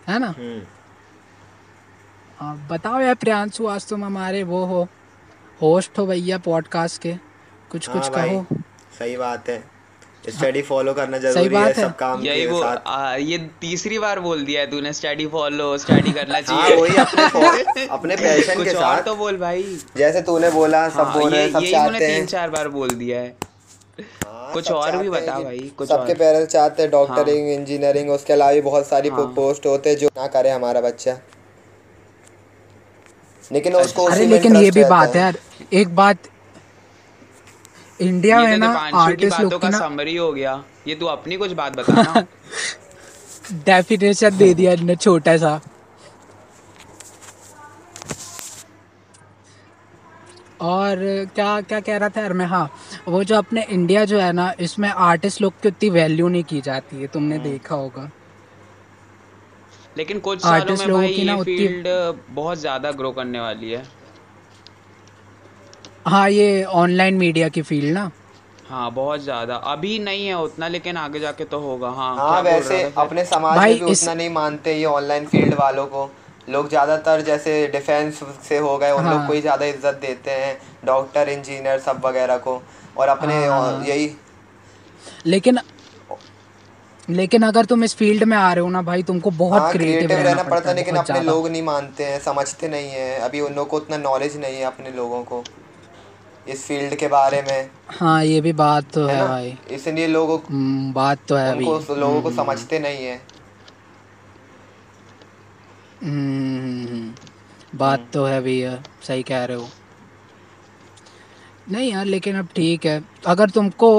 है 0.08 0.20
ना? 0.20 0.28
हम्म। 0.28 0.62
हाँ 2.40 2.68
बताओ 2.72 3.00
यार 3.00 3.16
प्रियांशु 3.16 3.68
आज 3.68 3.88
तुम 3.88 4.06
हमारे 4.06 4.44
वो 4.44 4.66
हो 4.66 4.88
होस्ट 5.62 6.00
हो 6.00 6.06
भैया 6.06 6.38
पॉडकास्ट 6.38 7.02
के। 7.02 7.33
कुछ 7.74 7.88
कुछ 7.88 8.02
हाँ 8.02 8.12
भाई 8.12 8.30
कहो 8.30 8.58
सही 9.00 9.16
बात 9.18 9.50
है। 9.50 9.62
स्टडी 10.30 10.62
फॉलो 10.62 10.94
करना 10.94 11.18
ज़रूरी 11.18 11.56
है 11.56 11.64
है। 11.66 11.74
सब 11.74 11.96
काम 11.98 12.22
यही 12.24 12.42
के 12.42 12.48
वो 12.48 12.62
साथ। 12.62 12.78
आ, 12.88 13.16
ये 13.16 13.38
तीसरी 13.62 13.98
बार 14.00 14.20
बोल 14.20 14.44
दिया 14.46 14.62
है 14.62 14.70
तूने 14.72 14.92
स्टडी 14.94 15.26
फॉलो 15.28 15.78
स्टडी 15.78 16.12
करना 16.12 16.34
हाँ 16.34 16.42
चाहिए। 16.42 16.76
वही 16.76 16.96
अपने 16.98 17.86
अपने 17.98 18.16
पैशन 18.16 18.64
के 18.64 18.74
साथ। 18.74 19.02
तो 19.04 19.16
बोल 19.16 19.38
भाई। 19.38 19.64
जैसे 19.98 20.22
तूने 20.22 20.50
बोला 20.52 20.88
सब 20.90 21.00
हाँ, 21.00 21.14
बोल 21.14 21.32
रहे 21.32 21.42
हैं 21.42 21.52
सब 21.52 21.66
चाहते 21.72 22.08
तीन 22.08 22.26
चार 22.26 22.50
बार 22.50 22.68
बोल 22.70 22.90
दिया 22.96 23.20
है। 23.20 23.36
हाँ, 24.00 24.52
कुछ 24.54 24.72
और 24.72 24.98
भी 24.98 25.10
बता 25.10 25.40
भाई, 25.40 25.60
कुछ 25.78 25.90
सबके। 25.90 26.14
पेरेंट्स 26.14 26.54
चाहते 26.54 26.82
हैं 26.84 26.92
डॉक्टरिंग 26.92 27.50
इंजीनियरिंग 27.50 28.10
उसके 28.12 28.34
अलावा 28.34 28.54
भी 28.54 28.62
बहुत 28.62 28.88
सारी 28.88 29.10
हाँ। 29.10 29.26
पोस्ट 29.36 29.66
होते 29.66 29.90
हैं 29.90 29.98
जो 29.98 30.08
ना 30.18 30.28
करे 30.38 30.50
हमारा 30.50 30.82
बच्चा। 30.82 31.18
लेकिन 33.52 33.76
उसको 33.76 34.06
अरे 34.06 34.26
लेकिन 34.26 34.56
ये 34.56 34.72
भी 34.72 34.84
बात 34.90 35.16
है 35.16 35.22
यार 35.22 35.38
एक 35.74 35.96
बात 35.96 36.28
इंडिया 38.04 38.40
में 38.40 38.58
ना 38.58 38.68
आर्टिस्ट 38.96 39.40
लोग 39.42 39.62
का 39.62 39.70
समरी 39.72 40.16
हो 40.16 40.32
गया। 40.34 40.64
ये 40.88 40.96
तू 40.96 41.06
अपनी 41.08 41.38
कुछ 41.38 41.52
बात 41.54 41.76
बता 41.78 42.26
डेफिनेशन 43.66 44.38
दे 44.38 44.54
दिया 44.54 44.72
इन्होंने 44.74 44.96
छोटा 44.96 45.38
सा। 45.38 45.60
और 50.62 50.98
क्या 51.36 51.60
क्या 51.62 51.80
कह 51.80 51.98
रहा 51.98 52.10
था 52.10 52.22
यार 52.22 52.34
मैं 52.34 52.46
हाँ 52.48 52.70
वो 53.08 53.24
जो 53.24 53.36
अपने 53.38 53.64
इंडिया 53.70 54.04
जो 54.06 54.20
है 54.20 54.32
ना 54.34 54.54
इसमें 54.60 54.90
आर्टिस्ट 54.90 55.42
लोग 55.42 55.54
की 55.62 55.68
उतनी 55.68 55.90
वैल्यू 55.90 56.28
नहीं 56.28 56.44
की 56.44 56.62
जाती 56.62 57.02
है 57.02 57.08
तुमने 57.08 57.36
हम्म। 57.36 57.50
देखा 57.50 57.76
होगा। 57.76 58.10
लेकिन 59.98 60.20
कुछ 60.20 60.40
सालों 60.42 60.56
आर्टिस्ट 60.56 60.82
में 60.82 60.88
लोगों 60.88 61.02
भाई 61.02 61.14
की 61.14 61.24
ना 61.24 61.34
ये 61.34 61.44
फ़ील्ड 61.44 61.88
बहुत 62.30 62.58
ज़्यादा 62.58 62.92
ग्रो 62.94 63.12
करने 63.12 63.40
वाली 63.40 63.72
है। 63.72 63.84
हाँ 66.08 66.30
ये 66.30 66.64
ऑनलाइन 66.64 67.14
मीडिया 67.14 67.50
की 67.50 67.62
फ़ील्ड 67.62 67.94
ना। 67.94 68.12
हाँ 68.70 68.92
बहुत 68.92 69.20
ज़्यादा। 69.22 69.56
अभी 69.56 70.00
नहीं 70.00 70.28
है 70.28 70.38
उतना 70.42 70.68
लेकिन 70.68 70.98
आगे 70.98 71.20
जाके 71.20 71.44
तो 71.44 71.60
होगा। 71.60 71.90
हाँ 71.90 72.16
हाँ 72.16 72.42
वैसे? 72.42 72.94
अपने 72.98 73.26
समाज 73.26 73.60
में 73.60 73.80
भी 73.80 73.92
इस- 73.92 74.04
उतना 74.04 74.14
नहीं 74.14 74.30
मानते 74.30 74.74
ये 74.74 74.86
ऑनलाइन 74.86 75.26
फ़ील्ड 75.26 75.54
वालों 75.54 75.86
को। 75.86 76.12
लोग 76.50 76.70
ज़्यादातर 76.70 77.22
जैसे 77.22 77.68
डिफेंस 77.68 78.20
से 78.50 78.58
हो 78.58 78.78
गए 78.78 78.92
उन 78.92 79.04
लोग 79.06 79.14
हाँ। 79.14 79.28
को 79.28 79.34
ही 79.34 79.42
ज़्यादा 79.42 79.66
इज़्ज़त 79.66 80.00
देते 80.02 80.32
हैं 80.32 80.58
डॉक्टर 80.86 81.30
इंजीनियर 81.30 81.80
सब 81.80 82.06
वगैरह 82.06 82.38
को। 82.38 82.62
और 82.98 83.08
अपने 83.08 83.48
हाँ। 83.48 83.84
यही 83.86 84.16
लेकिन 85.26 85.60
लेकिन 87.10 87.44
अगर 87.44 87.66
तुम 87.66 87.84
इस 87.84 87.96
फ़ील्ड 87.96 88.24
में 88.24 88.38
आ 88.38 88.54
रहे 88.54 88.64
हो 88.64 88.70
ना 88.70 88.82
भाई 88.82 89.04
तुमको 89.04 89.32
बहुत 89.32 89.62
हाँ 89.62 89.72
क्रिएटिव 89.72 90.08
क्रिएटिव 90.08 90.28
रहना 90.28 90.44
पड़ता 90.44 90.70
है 90.70 90.76
है, 90.76 90.76
लेकिन 90.76 90.96
अपने 90.96 91.22
लोग 91.22 91.48
नहीं 91.48 91.64
मानते 91.64 92.04
हैं 92.04 92.20
समझते 92.20 92.68
नहीं 92.68 92.90
है। 92.90 93.20
अभी 93.20 93.42
उन 93.42 93.54
लोगों 93.54 93.66
को 93.66 93.78
उतना 93.78 93.98
नॉलेज 93.98 94.38
नहीं 94.38 94.56
है 94.56 94.64
अपने 94.64 94.92
लोगों 94.92 95.24
को। 95.24 95.44
इस 96.48 96.66
फ़ील्ड 96.68 96.96
के 96.96 97.08
बारे 97.08 97.42
में? 97.42 97.70
हाँ 97.90 98.24
ये 98.26 98.40
भी 98.42 98.52
बात 98.54 98.92
तो 98.94 99.06
है 99.08 99.16
है 99.16 99.28
भाई। 99.28 99.58
इसलिए 99.72 100.08
लोगों 100.08 100.38
हम्म, 100.40 100.94
बात 100.94 101.20
तो 101.28 101.36
है 101.36 101.52
अभी 101.52 101.66
लोगों 101.66 102.22
को 102.22 102.32
समझते 102.32 102.80
नहीं 102.80 103.06
है। 103.06 103.22
हम्म, 106.04 107.14
बात 107.76 108.08
तो 108.14 108.26
है 108.26 108.42
भैया 108.42 108.82
सही 109.08 109.24
कह 109.24 109.44
रहे 109.46 109.58
हो। 109.58 109.68
नहीं 111.72 111.92
यार 111.92 112.06
लेकिन 112.06 112.36
अब 112.36 112.48
ठीक 112.56 112.86
है। 112.86 113.02
अगर 113.26 113.50
तुमको 113.50 113.92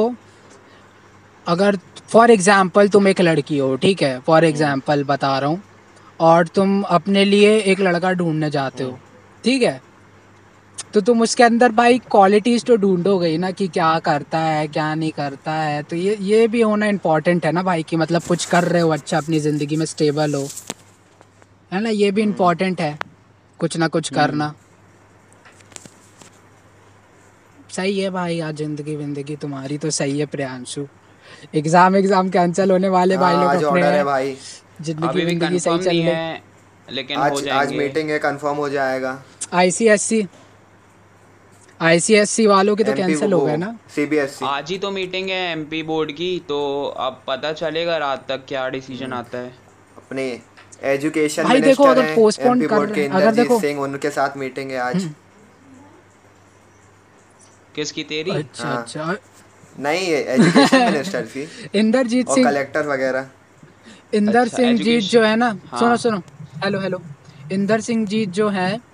अगर 1.46 1.76
फॉर 2.08 2.30
एग्ज़ाम्पल 2.30 2.88
तुम 2.88 3.08
एक 3.08 3.20
लड़की 3.20 3.58
हो 3.58 3.74
ठीक 3.76 4.02
है? 4.02 4.18
फॉर 4.20 4.44
एग्ज़ाम्पल 4.44 5.04
बता 5.04 5.38
रहा 5.38 5.50
हूँ। 5.50 5.62
और 6.20 6.46
तुम 6.46 6.82
अपने 6.82 7.24
लिए 7.24 7.58
एक 7.60 7.80
लड़का 7.80 8.12
ढूँढने 8.12 8.50
जाते 8.50 8.84
हो 8.84 8.98
ठीक 9.44 9.62
है? 9.62 9.80
तो 10.94 11.00
तुम 11.00 11.22
उसके 11.22 11.42
अंदर 11.42 11.72
भाई 11.72 11.98
क्वालिटीज 12.10 12.64
तो 12.64 12.76
ढूंढोगे 12.76 13.28
ही 13.28 13.38
ना 13.38 13.50
कि 13.50 13.66
क्या 13.68 13.98
करता 14.00 14.38
है 14.38 14.66
क्या 14.68 14.94
नहीं 14.94 15.10
करता 15.12 15.52
है। 15.52 15.82
तो 15.82 15.96
ये 15.96 16.16
ये 16.22 16.46
भी 16.48 16.60
होना 16.62 16.86
इम्पोर्टेंट 16.88 17.46
है 17.46 17.52
ना 17.52 17.62
भाई 17.62 17.82
कि 17.82 17.96
मतलब 17.96 18.22
कुछ 18.22 18.44
कर 18.46 18.64
रहे 18.64 18.82
हो 18.82 18.90
अच्छा 18.90 19.18
अपनी 19.18 19.40
ज़िंदगी 19.40 19.76
में 19.76 19.86
स्टेबल 19.86 20.34
हो। 20.34 20.46
है 21.72 21.80
ना? 21.80 21.88
ये 21.90 22.10
भी 22.10 22.22
इम्पोर्टेंट 22.22 22.80
है 22.80 22.98
कुछ 23.60 23.76
ना 23.76 23.88
कुछ 23.88 24.12
करना। 24.14 24.54
सही 27.70 27.98
है 28.00 28.10
भाई 28.10 28.38
आज 28.40 28.56
ज़िंदगी 28.56 28.96
विंदगी 28.96 29.36
तुम्हारी 29.36 29.78
तो 29.78 29.90
सही 29.92 30.18
है 30.18 30.26
प्रियांशु। 30.28 30.86
एग्ज़ाम 31.54 31.96
एग्ज़ाम 31.96 32.28
कैंसिल 32.30 32.70
होने 32.70 32.88
वाले 32.88 33.16
भाई 33.16 33.34
लोग 33.34 33.44
अपने 33.44 33.66
ऑर्डर 33.66 33.92
है 33.92 34.04
भाई। 34.04 34.36
ज़िंदगी 34.82 35.24
विंदगी 35.24 35.58
सही 35.58 35.78
चल 35.78 35.90
रही 35.90 36.00
है। 36.00 36.42
लेकिन 36.88 37.18
आज 37.18 37.48
आज 37.50 37.72
मीटिंग 37.74 38.10
है 38.10 38.18
कंफर्म 38.20 38.56
हो 38.56 38.68
जाएगा। 38.70 39.22
आईसीएससी 39.54 40.22
आईसीएससी 41.84 42.46
वालों 42.46 42.76
के 42.76 42.84
तो 42.84 42.92
कैंसिल 42.92 43.32
हो 43.32 43.46
गए 43.46 43.56
ना? 43.56 43.78
सीबीएसई 43.94 44.46
आज 44.46 44.70
ही 44.70 44.78
तो 44.78 44.90
मीटिंग 44.90 45.28
है 45.28 45.52
एमपी 45.52 45.82
बोर्ड 45.82 46.12
की 46.12 46.42
तो 46.48 46.84
अब 46.98 47.22
पता 47.26 47.52
चलेगा 47.52 47.96
रात 47.96 48.24
तक 48.28 48.42
क्या 48.48 48.68
डिसीज़न 48.68 49.04
हम्म। 49.04 49.14
आता 49.14 49.38
है। 49.38 49.54
अपने 49.96 50.40
एजुकेशन 50.82 51.44
भाई 51.44 51.60
देखो, 51.60 51.84
अगर 51.84 52.04
हैं 52.04 52.14
एमपी 52.40 52.66
कर 52.66 52.86
के 52.86 52.92
रहे 52.92 53.02
हैं, 53.04 53.10
अगर 53.10 53.32
देखो- 53.34 53.60
सिंह 53.60 53.80
उनके 53.80 54.10
साथ 54.10 54.36
मीटिंग 54.36 54.70
है 54.70 54.78
आज। 54.78 55.10
किसकी 57.74 58.04
तेरी? 58.04 58.30
अच्छा 58.30 58.64
हाँ। 58.64 58.82
अच्छा। 58.82 59.16
नहीं 59.78 60.06
है 60.06 60.24
एजुकेशन 60.24 60.92
मिनिस्टर 60.92 61.22
की। 61.22 61.48
इंदरजीत 61.74 62.28
सिंह 62.28 62.50
कलेक्टर 62.50 62.86
वगैरह। 62.86 63.26
इंदर 64.14 64.40
अच्छा, 64.40 64.56
सिंह 64.56 64.78
जीत 64.78 65.02
जो 65.02 65.22
है 65.22 65.36
ना 65.36 65.58
हाँ। 65.66 65.78
सुनो। 65.80 65.96
सुनो 65.96 66.22
हेलो 66.64 66.80
हेलो। 66.80 67.02
इंदर 67.52 67.80
सिंह 67.80 68.06
जीत 68.06 68.28
जो 68.28 68.48
है 68.48 68.93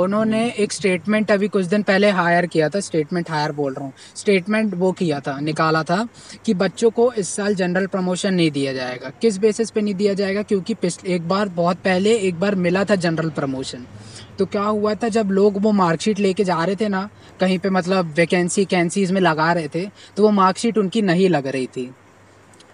उन्होंने 0.00 0.44
एक 0.58 0.72
स्टेटमेंट 0.72 1.30
अभी 1.30 1.48
कुछ 1.48 1.66
दिन 1.66 1.82
पहले 1.82 2.10
हायर 2.10 2.46
किया 2.46 2.68
था 2.68 2.80
स्टेटमेंट 2.80 3.30
हायर 3.30 3.52
बोल 3.52 3.74
रहा 3.74 3.84
हूँ। 3.84 3.92
स्टेटमेंट 4.16 4.74
वो 4.74 4.90
किया 4.92 5.20
था, 5.20 5.38
निकाला 5.40 5.82
था 5.82 6.06
कि 6.44 6.54
बच्चों 6.54 6.90
को 6.90 7.12
इस 7.12 7.28
साल 7.28 7.54
जनरल 7.54 7.86
प्रमोशन 7.86 8.34
नहीं 8.34 8.50
दिया 8.50 8.72
जाएगा। 8.72 9.10
किस 9.22 9.38
बेसिस 9.38 9.70
पे 9.70 9.80
नहीं 9.80 9.94
दिया 9.94 10.14
जाएगा? 10.14 10.42
क्योंकि 10.42 10.74
पिछले 10.74 11.14
एक 11.14 11.28
बार, 11.28 11.48
बहुत 11.50 11.76
पहले 11.76 12.16
एक 12.18 12.40
बार 12.40 12.54
मिला 12.56 12.84
था 12.84 12.94
जनरल 12.96 13.30
प्रमोशन 13.30 13.86
तो 14.38 14.46
क्या 14.46 14.62
हुआ 14.62 14.94
था, 14.94 15.08
जब 15.08 15.30
लोग 15.30 15.56
वो 15.62 15.72
मार्कशीट 15.72 16.18
लेके 16.18 16.44
जा 16.44 16.62
रहे 16.64 16.76
थे 16.76 16.88
ना, 16.88 17.08
कहीं 17.40 17.58
पे 17.58 17.70
मतलब 17.70 18.12
वैकेंसी 18.16 18.64
कैंसीज 18.64 19.12
में 19.12 19.20
लगा 19.20 19.52
रहे 19.52 19.68
थे 19.68 19.84
तो 20.16 20.22
वो 20.22 20.30
मार्कशीट 20.32 20.78
उनकी 20.78 21.02
नहीं 21.02 21.28
लग 21.28 21.46
रही 21.46 21.66
थी। 21.66 21.90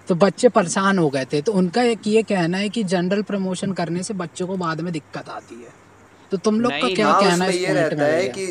तो 0.09 0.14
बच्चे 0.14 0.49
परेशान 0.49 0.99
हो 0.99 1.09
गए 1.11 1.25
थे। 1.25 1.40
तो 1.42 1.52
उनका 1.52 1.83
एक 1.83 2.06
ये 2.06 2.23
कहना 2.23 2.59
है 2.59 2.68
कि 2.68 2.83
जनरल 2.85 3.23
प्रमोशन 3.23 3.73
करने 3.73 4.02
से 4.02 4.14
बच्चों 4.14 4.47
को 4.47 4.56
बाद 4.56 4.80
में 4.80 4.92
दिक्कत 4.92 5.28
आती 5.28 5.54
है। 5.54 5.86
तो 6.30 6.37
तुम 6.37 6.61
लोग 6.61 6.73
का 6.73 6.88
क्या 6.90 7.06
हाँ 7.06 7.21
कहना 7.21 7.45
है 7.45 7.56
ये 7.56 7.73
रहता 7.75 8.04
है 8.04 8.28
कि 8.28 8.47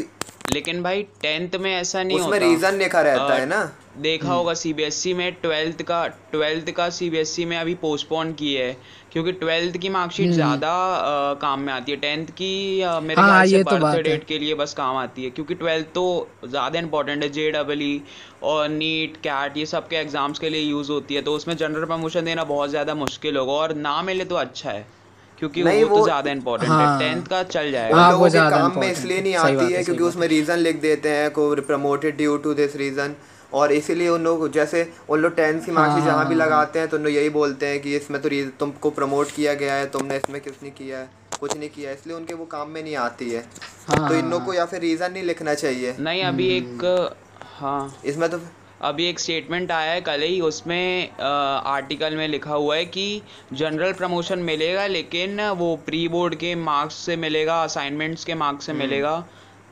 लेकिन 0.53 0.81
भाई 0.83 1.01
टेंथ 1.21 1.55
में 1.61 1.71
ऐसा 1.73 2.03
नहीं 2.03 2.17
उसमें 2.17 2.31
होता। 2.31 2.45
रीजन 2.45 2.77
लिखा 2.77 3.01
रहता 3.01 3.33
अ, 3.33 3.39
है 3.39 3.45
ना। 3.45 3.63
देखा 3.97 4.33
होगा 4.33 4.53
सीबीएसई 4.53 5.13
में 5.13 5.31
ट्वेल्थ 5.41 5.81
का 5.81 6.05
ट्वेल्थ 6.31 6.69
का 6.77 6.89
सीबीएसई 6.89 7.45
में 7.45 7.57
अभी 7.57 7.73
पोस्टपोन 7.83 8.33
किए 8.33 8.63
है 8.63 8.75
क्योंकि 9.11 9.31
ट्वेल्थ 9.33 9.77
की 9.77 9.89
मार्कशीट 9.89 10.31
ज़्यादा 10.31 10.71
काम 11.41 11.59
में 11.59 11.71
आती 11.73 11.91
है। 11.91 11.97
टेंथ 11.97 12.27
की 12.37 12.81
अ, 12.81 12.99
मेरे 12.99 13.21
हाँ, 13.21 13.29
ख्याल 13.29 13.45
से 13.45 13.57
ये 13.57 13.63
तो 13.63 13.77
बर्थ 13.77 14.03
डेट 14.03 14.23
के 14.27 14.39
लिए 14.39 14.55
बस 14.55 14.73
काम 14.73 14.97
आती 14.97 15.23
है 15.23 15.29
क्योंकि 15.29 15.55
ट्वेल्थ 15.55 15.87
तो 15.95 16.05
ज़्यादा 16.47 16.79
इंपॉर्टेंट 16.79 17.23
है। 17.23 17.29
जे 17.29 17.49
डबल 17.51 17.81
ई 17.81 18.01
और 18.43 18.67
नीट 18.69 19.17
कैट 19.17 19.57
ये 19.57 19.65
सब 19.65 19.87
के 19.87 19.95
एग्ज़ाम्स 19.95 20.39
के 20.39 20.49
लिए 20.49 20.61
यूज़ 20.61 20.91
होती 20.91 21.15
है 21.15 21.21
तो 21.21 21.35
उसमें 21.35 21.55
जनरल 21.57 21.85
प्रमोशन 21.85 22.25
देना 22.25 22.43
बहुत 22.43 22.69
ज़्यादा 22.69 22.95
मुश्किल 22.95 23.37
होगा 23.37 23.53
और 23.53 23.75
ना 23.77 24.01
मिले 24.01 24.25
तो 24.25 24.35
अच्छा 24.35 24.71
है। 24.71 24.85
क्योंकि 25.39 25.63
नहीं, 25.63 25.83
वो 25.83 25.97
तो 25.97 26.03
ज़्यादा 26.03 26.31
इंपॉर्टेंट 26.31 26.71
हाँ। 26.71 26.91
है। 26.93 27.13
टेंथ 27.13 27.25
का 27.25 27.41
चल 27.45 27.71
जाएगा। 27.71 27.97
हाँ, 27.97 28.11
वो 28.11 28.17
लोगों 28.17 28.29
के 28.29 28.49
काम 28.49 28.79
में 28.79 28.91
इसलिए 28.91 29.21
नहीं 29.21 29.35
आती 29.35 29.55
है, 29.55 29.77
है 29.77 29.83
क्योंकि 29.83 30.03
उसमें 30.03 30.27
रीजन 30.27 30.57
लिख 30.59 30.79
देते 30.81 31.09
हैं 31.09 31.29
को 31.31 31.53
promoted 31.61 32.17
due 32.17 32.37
to 32.37 32.53
this 32.53 32.75
reason 32.75 33.15
और 33.53 33.71
इसीलिए 33.71 34.07
उन 34.09 34.23
लोग 34.23 34.51
जैसे 34.51 34.87
उन 35.09 35.19
लोग 35.19 35.35
टेंथ 35.35 35.61
की 35.61 35.71
मार्कशीट 35.71 36.03
जहाँ 36.03 36.27
भी 36.27 36.35
हाँ। 36.35 36.45
लगाते 36.45 36.79
हैं 36.79 36.87
तो 36.87 36.97
उन 36.97 37.03
लोग 37.03 37.13
यही 37.13 37.29
बोलते 37.29 37.67
हैं 37.67 37.81
कि 37.81 37.95
इसमें 37.95 38.21
तो 38.21 38.29
रीजन 38.29 38.51
तुमको 38.59 38.89
प्रमोट 38.91 39.31
किया 39.31 39.53
गया 39.53 39.73
है 39.73 39.85
तुमने 39.89 40.17
इसमें 40.17 40.41
कुछ 40.41 40.53
नहीं 40.63 40.71
किया 40.71 40.97
है 40.97 41.09
कुछ 41.39 41.57
नहीं 41.57 41.69
किया 41.69 41.89
है। 41.89 41.95
इसलिए 41.95 42.15
उनके 42.15 42.33
वो 42.33 42.45
काम 42.45 42.69
में 42.69 42.81
नहीं 42.83 42.95
आती 42.95 43.29
है। 43.29 43.43
हाँ। 43.87 44.07
तो 44.09 44.15
इन 44.15 44.29
लोग 44.29 44.45
को 44.45 44.53
या 44.53 44.65
फिर 44.65 44.79
रीजन 44.81 45.11
नहीं 45.11 45.23
लिखना 45.23 45.53
चाहिए। 45.53 45.95
नहीं 45.99 46.23
अभी 46.23 46.59
हम्म। 46.59 46.75
एक 46.75 47.09
हाँ। 47.55 47.95
इसमें 48.05 48.29
तो 48.29 48.37
अभी 48.81 49.05
एक 49.05 49.19
स्टेटमेंट 49.19 49.71
आया 49.71 49.91
है 49.91 50.01
कल 50.01 50.21
ही 50.21 50.39
उसमें 50.41 51.09
आर्टिकल 51.19 52.15
में 52.15 52.27
लिखा 52.27 52.53
हुआ 52.53 52.75
है 52.75 52.85
कि 52.87 53.21
जनरल 53.53 53.93
प्रमोशन 53.93 54.39
मिलेगा 54.41 54.85
लेकिन 54.87 55.41
वो 55.57 55.75
प्री 55.85 56.07
बोर्ड 56.07 56.35
के 56.35 56.53
मार्क्स 56.55 56.95
से 57.05 57.15
मिलेगा 57.17 57.61
असाइनमेंट्स 57.63 58.25
के 58.25 58.35
मार्क्स 58.35 58.65
से 58.65 58.71
हम्म। 58.71 58.81
मिलेगा 58.81 59.23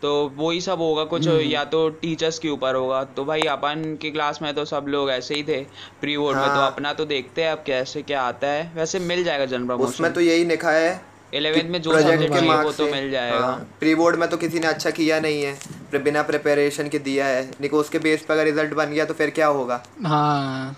तो 0.01 0.11
वही 0.37 0.61
सब 0.61 0.79
होगा 0.79 1.03
कुछ 1.05 1.27
या 1.27 1.63
तो 1.65 1.87
टीचर्स 1.91 2.39
के 2.39 2.49
ऊपर 2.49 2.75
होगा 2.75 3.03
तो 3.15 3.23
भाई 3.25 3.41
अपन 3.49 3.97
की 4.01 4.11
क्लास 4.11 4.41
में 4.41 4.53
तो 4.53 4.65
सब 4.65 4.85
लोग 4.87 5.11
ऐसे 5.11 5.35
ही 5.35 5.43
थे 5.43 5.61
प्री 6.01 6.17
बोर्ड 6.17 6.37
में 6.37 6.45
तो 6.45 6.51
हाँ। 6.51 6.71
अपना 6.71 6.93
तो 6.93 7.05
देखते 7.05 7.43
हैं 7.43 7.51
अब 7.51 7.63
कैसे 7.67 8.01
क्या 8.01 8.21
आता 8.21 8.47
है 8.47 8.71
वैसे 8.75 8.99
मिल 9.01 9.23
जाएगा 9.23 9.45
जनरल 9.45 9.67
प्रमोशन 9.67 9.89
उसमें 9.89 10.13
तो 10.13 10.21
यही 10.21 10.43
लिखा 10.45 10.71
है 10.71 11.12
इलेवेंथ 11.33 11.69
में 11.69 11.81
जो 11.81 11.91
प्रोजेक्ट 11.91 12.33
के 12.33 12.41
मार्क्स 12.47 12.77
तो 12.77 12.87
मिल 12.87 13.09
जाएगा। 13.11 13.47
प्री 13.79 13.95
बोर्ड 13.95 14.19
में 14.19 14.27
तो 14.29 14.37
किसी 14.37 14.59
ने 14.59 14.67
अच्छा 14.67 14.89
किया 14.91 15.19
नहीं 15.19 15.43
है 15.43 16.01
बिना 16.03 16.21
प्रिपरेशन 16.23 16.87
के 16.89 16.99
दिया 17.01 17.25
है। 17.27 17.41
लेकिन 17.61 17.79
उसके 17.79 17.99
बेस 17.99 18.21
पर 18.21 18.33
अगर 18.33 18.45
रिज़ल्ट 18.45 18.73
बन 18.73 18.91
गया 18.91 19.05
तो 19.05 19.13
फिर 19.13 19.29
क्या 19.31 19.47
होगा? 19.49 19.81
हाँ। 20.05 20.75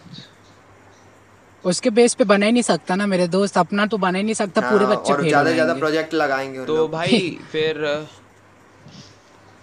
उसके 1.63 1.89
बेस 1.89 2.13
पे 2.13 2.24
बना 2.25 2.45
ही 2.45 2.51
नहीं 2.51 2.63
सकता 2.63 2.95
ना 2.95 3.05
मेरे 3.07 3.27
दोस्त 3.29 3.57
अपना 3.57 3.85
तो 3.85 3.97
बना 3.97 4.17
ही 4.17 4.24
नहीं 4.24 4.33
सकता 4.35 4.62
पूरे 4.62 4.85
हाँ, 4.85 4.95
बच्चे 4.95 5.13
और 5.13 5.24
ज़्यादा 5.24 5.51
ज़्यादा 5.51 5.74
प्रोजेक्ट 5.75 6.13
लगाएँगे 6.13 6.65
तो 6.65 6.88
भाई 6.88 7.19
फिर 7.51 7.83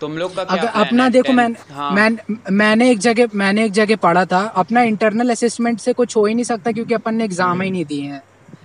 तुम 0.00 0.16
लोग 0.18 0.34
का 0.36 0.42
अगर 0.42 0.66
अपना 0.66 1.04
है? 1.04 1.10
देखो 1.10 1.32
मैं 1.32 1.48
हाँ। 1.70 1.90
मैं 1.90 2.08
मैंने 2.52 2.90
एक 2.90 2.98
जगह 2.98 3.28
मैंने 3.34 3.64
एक 3.64 3.72
जगह 3.72 3.96
पढ़ा 4.02 4.24
था 4.24 4.40
अपना 4.62 4.82
इंटरनल 4.84 5.30
असेसमेंट 5.30 5.80
से 5.80 5.92
कुछ 5.92 6.16
हो 6.16 6.24
ही 6.26 6.34
नहीं 6.34 6.44
सकता 6.44 6.72
क्योंकि 6.72 6.94
अपन 6.94 7.14
ने 7.14 7.24
एग्ज़ाम 7.24 7.62
ही 7.62 7.70
नहीं 7.70 7.84
दिए 7.84 8.02
हैं। 8.04 8.22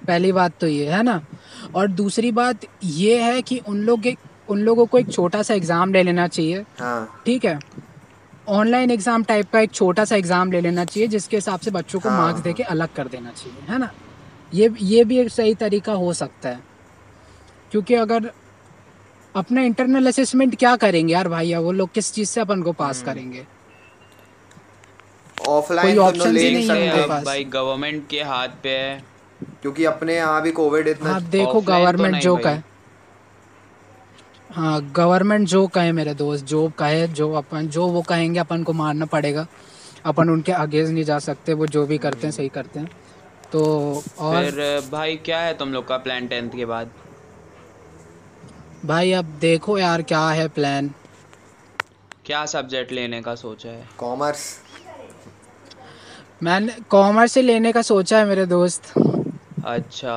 पहली 0.07 0.31
बात 0.31 0.53
तो 0.61 0.67
ये 0.67 0.89
है 0.89 1.01
ना। 1.03 1.21
और 1.75 1.87
दूसरी 1.89 2.31
बात 2.33 2.65
ये 2.83 3.21
है 3.21 3.41
कि 3.41 3.57
उन 3.59 3.81
लोग 3.81 4.01
के 4.01 4.15
उन 4.49 4.59
लोगों 4.59 4.85
को 4.85 4.97
एक 4.97 5.11
छोटा 5.11 5.41
सा 5.43 5.53
एग्ज़ाम 5.53 5.93
ले 5.93 6.03
लेना 6.03 6.27
चाहिए। 6.27 6.63
हाँ। 6.79 7.21
ठीक 7.25 7.45
है? 7.45 7.59
ऑनलाइन 8.49 8.91
एग्ज़ाम 8.91 9.23
टाइप 9.23 9.49
का 9.53 9.59
एक 9.59 9.71
छोटा 9.71 10.05
सा 10.05 10.15
एग्ज़ाम 10.15 10.51
ले 10.51 10.61
लेना 10.61 10.85
चाहिए 10.85 11.07
जिसके 11.09 11.37
हिसाब 11.37 11.59
से 11.59 11.71
बच्चों 11.71 11.99
को 11.99 12.09
हाँ, 12.09 12.17
मार्क्स 12.17 12.41
देके 12.41 12.63
अलग 12.65 12.93
कर 12.95 13.07
देना 13.07 13.31
चाहिए 13.31 13.71
है 13.71 13.77
ना? 13.79 13.89
ये 14.53 14.73
ये 14.81 15.03
भी 15.03 15.17
एक 15.19 15.29
सही 15.31 15.55
तरीका 15.55 15.93
हो 15.95 16.13
सकता 16.13 16.49
है। 16.49 16.59
क्योंकि 17.71 17.93
अगर 17.95 18.31
अपना 19.35 19.61
इंटरनल 19.61 20.07
असेसमेंट 20.07 20.55
क्या 20.55 20.75
करेंगे? 20.77 21.13
यार 21.13 21.27
भैया 21.29 21.59
वो 21.59 21.71
लोग 21.71 21.91
किस 21.93 22.13
चीज़ 22.13 22.29
से 22.29 22.41
अपन 22.41 22.61
को 22.61 22.71
पास 22.73 22.97
हम्म। 22.97 23.11
करेंगे? 23.11 23.45
ऑफलाइन 25.49 25.95
तो 26.13 26.25
ले 26.25 26.47
ही 26.49 26.67
नहीं 26.67 26.87
है 26.87 27.23
भाई 27.23 27.43
गवर्नमेंट 27.45 28.07
के 28.09 28.21
हाथ 28.23 28.55
पे 28.63 28.69
है। 28.69 29.03
क्योंकि 29.41 29.85
अपने 29.85 30.15
यहाँ 30.15 30.41
भी 30.41 30.51
कोविड 30.51 30.87
इतना 30.87 31.15
आप 31.15 31.21
देखो 31.21 31.53
तो 31.53 31.61
गवर्नमेंट 31.63 32.11
नहीं 32.11 32.21
जो 32.21 32.35
भाई। 32.35 32.43
कहे 32.43 32.61
हाँ 34.49 34.81
गवर्नमेंट 34.93 35.47
जो 35.47 35.65
कहे 35.67 35.91
मेरे 35.91 36.13
दोस्त 36.13 36.45
जो 36.45 36.67
कहे 36.79 37.07
जो 37.09 37.31
अपन 37.33 37.67
जो 37.67 37.87
वो 37.87 38.01
कहेंगे 38.01 38.39
अपन 38.39 38.63
को 38.63 38.73
मानना 38.73 39.05
पड़ेगा। 39.05 39.45
अपन 40.05 40.29
उनके 40.29 40.51
अगेंस्ट 40.51 40.93
नहीं 40.93 41.03
जा 41.03 41.17
सकते 41.19 41.53
वो 41.53 41.67
जो 41.67 41.85
भी 41.85 41.97
करते 41.97 42.27
हैं 42.27 42.31
सही 42.31 42.49
करते 42.49 42.79
हैं। 42.79 42.89
तो 43.51 44.03
और 44.19 44.43
फिर 44.43 44.89
भाई 44.91 45.15
क्या 45.25 45.39
है 45.39 45.53
तुम 45.57 45.73
लोग 45.73 45.87
का 45.87 45.97
प्लान 45.97 46.27
टेंथ 46.27 46.49
के 46.51 46.65
बाद? 46.65 46.89
भाई 48.85 49.11
अब 49.13 49.25
देखो 49.41 49.77
यार 49.77 50.01
क्या 50.03 50.27
है 50.29 50.47
प्लान 50.49 50.91
क्या 52.25 52.45
सब्जेक्ट 52.45 52.91
लेने 52.91 53.21
का 53.21 53.35
सोचा 53.35 53.69
है? 53.69 53.87
कॉमर्स 53.97 54.45
मैंने 56.43 56.73
कॉमर्स 56.89 57.31
से 57.31 57.41
लेने 57.41 57.71
का 57.71 57.81
सोचा 57.83 58.17
है 58.17 58.25
मेरे 58.25 58.45
दोस्त। 58.45 58.93
अच्छा 59.67 60.13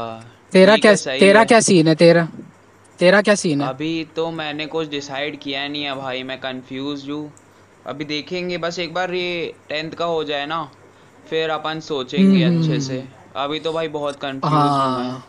तेरा 0.52 0.76
क्या 0.76 0.90
है, 0.90 1.18
तेरा 1.20 1.44
क्या 1.44 1.60
सीन 1.60 1.88
है 1.88 1.94
तेरा? 1.94 2.28
तेरा 2.98 3.20
क्या 3.22 3.34
सीन 3.34 3.60
है? 3.60 3.68
अभी 3.68 4.04
तो 4.16 4.30
मैंने 4.30 4.66
कुछ 4.66 4.88
डिसाइड 4.88 5.38
किया 5.40 5.66
नहीं 5.68 5.82
है 5.82 5.94
भाई 5.96 6.22
मैं 6.22 6.38
कंफ्यूज 6.40 7.08
हूँ। 7.10 7.32
अभी 7.86 8.04
देखेंगे 8.04 8.58
बस 8.58 8.78
एक 8.78 8.94
बार 8.94 9.14
ये 9.14 9.54
टेंथ 9.68 9.90
का 9.90 10.04
हो 10.04 10.24
जाए 10.24 10.46
ना 10.46 10.70
फिर 11.30 11.50
अपन 11.50 11.80
सोचेंगे 11.80 12.44
हम्म, 12.44 12.58
अच्छे 12.58 12.70
हम्म, 12.70 12.80
से। 12.80 13.04
अभी 13.36 13.60
तो 13.60 13.72
भाई 13.72 13.88
बहुत 13.88 14.16
कंफ्यूज 14.16 14.52
हूँ 14.52 14.60
हाँ। 14.60 15.26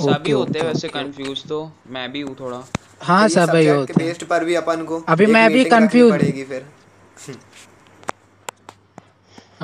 सभी 0.00 0.30
होते 0.30 0.58
हैं 0.58 0.66
वैसे। 0.66 0.88
कंफ्यूज 0.88 1.44
तो 1.48 1.72
मैं 1.90 2.10
भी 2.12 2.20
हूँ 2.20 2.36
थोड़ा। 2.40 2.62
हाँ 3.00 3.28
सब 3.28 3.48
भाई 3.48 3.66
होते 3.66 3.92
हैं। 3.92 4.06
बेस्ड 4.06 4.24
पर 4.24 4.44
भी 4.44 4.54
अपन 4.54 4.84
को 4.84 5.04
अभी 5.08 5.26
मैं 5.26 5.50
भी 5.52 5.64
confused- 5.64 6.10
पड़ेगी 6.10 6.44
फिर। 6.44 6.66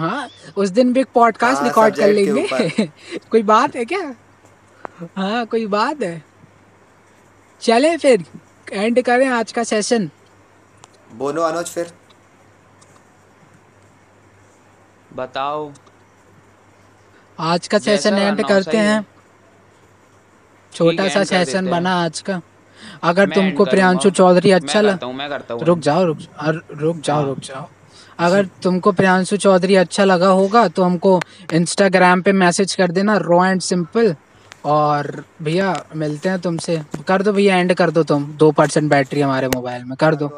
हाँ 0.03 0.29
उस 0.57 0.69
दिन 0.69 0.93
भी 0.93 1.01
एक 1.01 1.07
पॉडकास्ट 1.15 1.59
हाँ, 1.59 1.69
रिकॉर्ड 1.69 1.97
कर 1.97 2.09
लेंगे। 2.09 2.87
कोई 3.31 3.43
बात 3.43 3.77
है 3.77 3.85
क्या? 3.85 4.15
हाँ 5.17 5.47
कोई 5.47 5.67
बात 5.67 6.03
है। 6.03 6.25
चले 7.61 7.97
फिर 7.97 8.25
एंड 8.73 9.03
करें 9.03 9.29
आज 9.29 9.53
का 9.53 9.65
सेशन 9.65 10.11
बोलो 11.15 11.43
अनुज 11.43 11.67
फिर। 11.67 11.93
बताओ। 15.17 15.73
आज 17.41 17.69
का 17.69 17.79
सेशन 17.79 18.15
एंड 18.15 18.49
करते 18.49 18.77
हैं। 18.77 19.07
छोटा 20.73 21.09
सा 21.09 21.25
सेशन 21.25 21.71
बना 21.71 22.05
आज 22.05 22.21
का। 22.21 22.41
अगर 23.03 23.29
तुमको 23.31 23.65
प्रियांशु 23.65 24.11
चौधरी 24.11 24.51
अच्छा 24.51 24.81
लगा 24.81 24.93
करता 24.93 25.07
हूँ 25.07 25.15
मैं 25.15 25.29
करता 25.29 25.57
रुक 25.63 25.79
जाओ 25.79 26.05
रुक 26.05 26.19
अर- 26.39 26.77
रुक 26.77 26.97
जाओ 26.97 27.17
हाँ। 27.17 27.27
रुक 27.27 27.39
जाओ। 27.39 27.69
अगर 28.19 28.47
तुमको 28.63 28.93
प्रियांशु 28.93 29.37
चौधरी 29.37 29.75
अच्छा 29.77 30.05
लगा 30.05 30.29
होगा 30.31 30.67
तो 30.69 30.83
हमको 30.83 31.21
इंस्टाग्राम 31.53 32.23
पे 32.23 32.33
मैसेज 32.35 32.75
कर 32.75 32.91
देना 32.91 33.17
रॉ 33.17 33.45
एंड 33.45 33.61
सिंपल 33.61 34.15
और 34.65 35.25
भैया 35.43 35.75
मिलते 35.97 36.29
हैं 36.29 36.41
तुमसे। 36.41 36.81
कर 37.09 37.23
दो 37.23 37.33
भैया 37.33 37.57
एंड 37.57 37.75
कर 37.75 37.91
दो 37.91 38.03
तुम। 38.05 38.25
दो 38.39 38.51
परसेंट 38.53 38.91
बैटरी 38.91 39.21
हमारे 39.21 39.49
मोबाइल 39.49 39.85
में 39.85 39.97
कर 39.97 40.15
दो। 40.15 40.29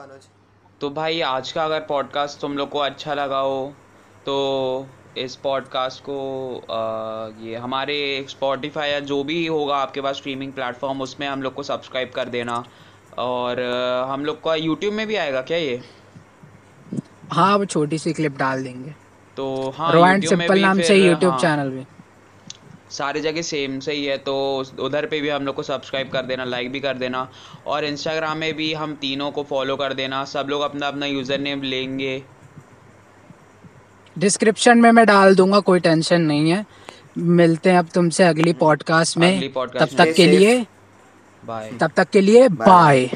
तो 0.80 0.90
भाई 0.90 1.20
आज 1.20 1.52
का 1.52 1.64
अगर 1.64 1.80
पॉडकास्ट 1.80 2.40
तुम 2.40 2.56
लोग 2.56 2.68
को 2.70 2.78
अच्छा 2.78 3.14
लगा 3.14 3.38
हो 3.38 3.66
तो 4.26 4.86
इस 5.18 5.34
पॉडकास्ट 5.36 6.00
को 6.00 6.16
आ, 6.70 7.44
ये 7.44 7.56
हमारे 7.56 8.26
स्पॉटिफाई 8.28 8.90
या 8.90 9.00
जो 9.00 9.22
भी 9.24 9.46
होगा 9.46 9.76
आपके 9.76 10.00
पास 10.00 10.16
स्ट्रीमिंग 10.16 10.52
प्लेटफॉर्म 10.52 11.02
उसमें 11.02 11.26
हम 11.28 11.42
लोग 11.42 11.54
को 11.54 11.62
सब्सक्राइब 11.62 12.10
कर 12.14 12.28
देना। 12.28 12.64
और 13.18 13.60
हम 14.10 14.24
लोग 14.24 14.42
का 14.44 14.54
यूट्यूब 14.54 14.94
में 14.94 15.06
भी 15.06 15.16
आएगा 15.16 15.40
क्या 15.42 15.58
ये? 15.58 15.80
हाँ 17.32 17.56
वो 17.58 17.64
छोटी 17.66 17.98
सी 17.98 18.12
क्लिप 18.12 18.36
डाल 18.38 18.62
देंगे। 18.64 18.94
तो 19.36 19.74
हाँ 19.76 19.92
रॉ 19.92 20.06
एंड 20.06 20.24
सिंपल 20.24 20.60
नाम 20.60 20.80
से 20.80 20.94
यूट्यूब 20.96 21.32
हाँ, 21.32 21.40
चैनल 21.40 21.70
भी। 21.70 21.84
सारी 22.90 23.20
जगह 23.20 23.42
सेम 23.42 23.78
से 23.80 23.92
ही 23.92 24.04
है 24.04 24.16
तो 24.18 24.34
उधर 24.80 25.06
पे 25.06 25.20
भी 25.20 25.28
हम 25.28 25.44
लोग 25.44 25.54
को 25.54 25.62
सब्सक्राइब 25.62 26.10
कर 26.10 26.22
देना 26.22 26.44
लाइक 26.44 26.70
भी 26.72 26.80
कर 26.80 26.98
देना। 26.98 27.28
और 27.66 27.84
इंस्टाग्राम 27.84 28.38
में 28.38 28.52
भी 28.56 28.72
हम 28.74 28.94
तीनों 28.96 29.30
को 29.30 29.42
फॉलो 29.42 29.76
कर 29.76 29.94
देना 29.94 30.24
सब 30.26 30.46
लोग 30.50 30.62
अपना 30.62 30.88
अपना 30.88 31.06
यूज़र 31.06 31.38
नेम 31.40 31.62
लेंगे। 31.64 32.22
डिस्क्रिप्शन 34.16 34.78
में 34.78 34.90
मैं 34.92 35.06
डाल 35.06 35.34
दूँगा 35.36 35.60
कोई 35.62 35.80
टेंशन 35.80 36.20
नहीं 36.22 36.50
है। 36.50 36.64
मिलते 37.18 37.70
हैं 37.70 37.78
अब 37.78 37.88
तुमसे 37.94 38.24
अगली 38.24 38.52
पॉडकास्ट 38.54 39.16
में। 39.18 39.28
अगली 39.28 39.52
podcast 39.56 39.80
तब 39.80 39.96
तक 39.98 40.12
के 40.12 40.26
लिए 40.26 40.64
बाय 41.44 41.70
तब 41.80 41.90
तक 41.96 42.10
के 42.10 42.20
लिए 42.20 42.48
बाय 42.50 43.08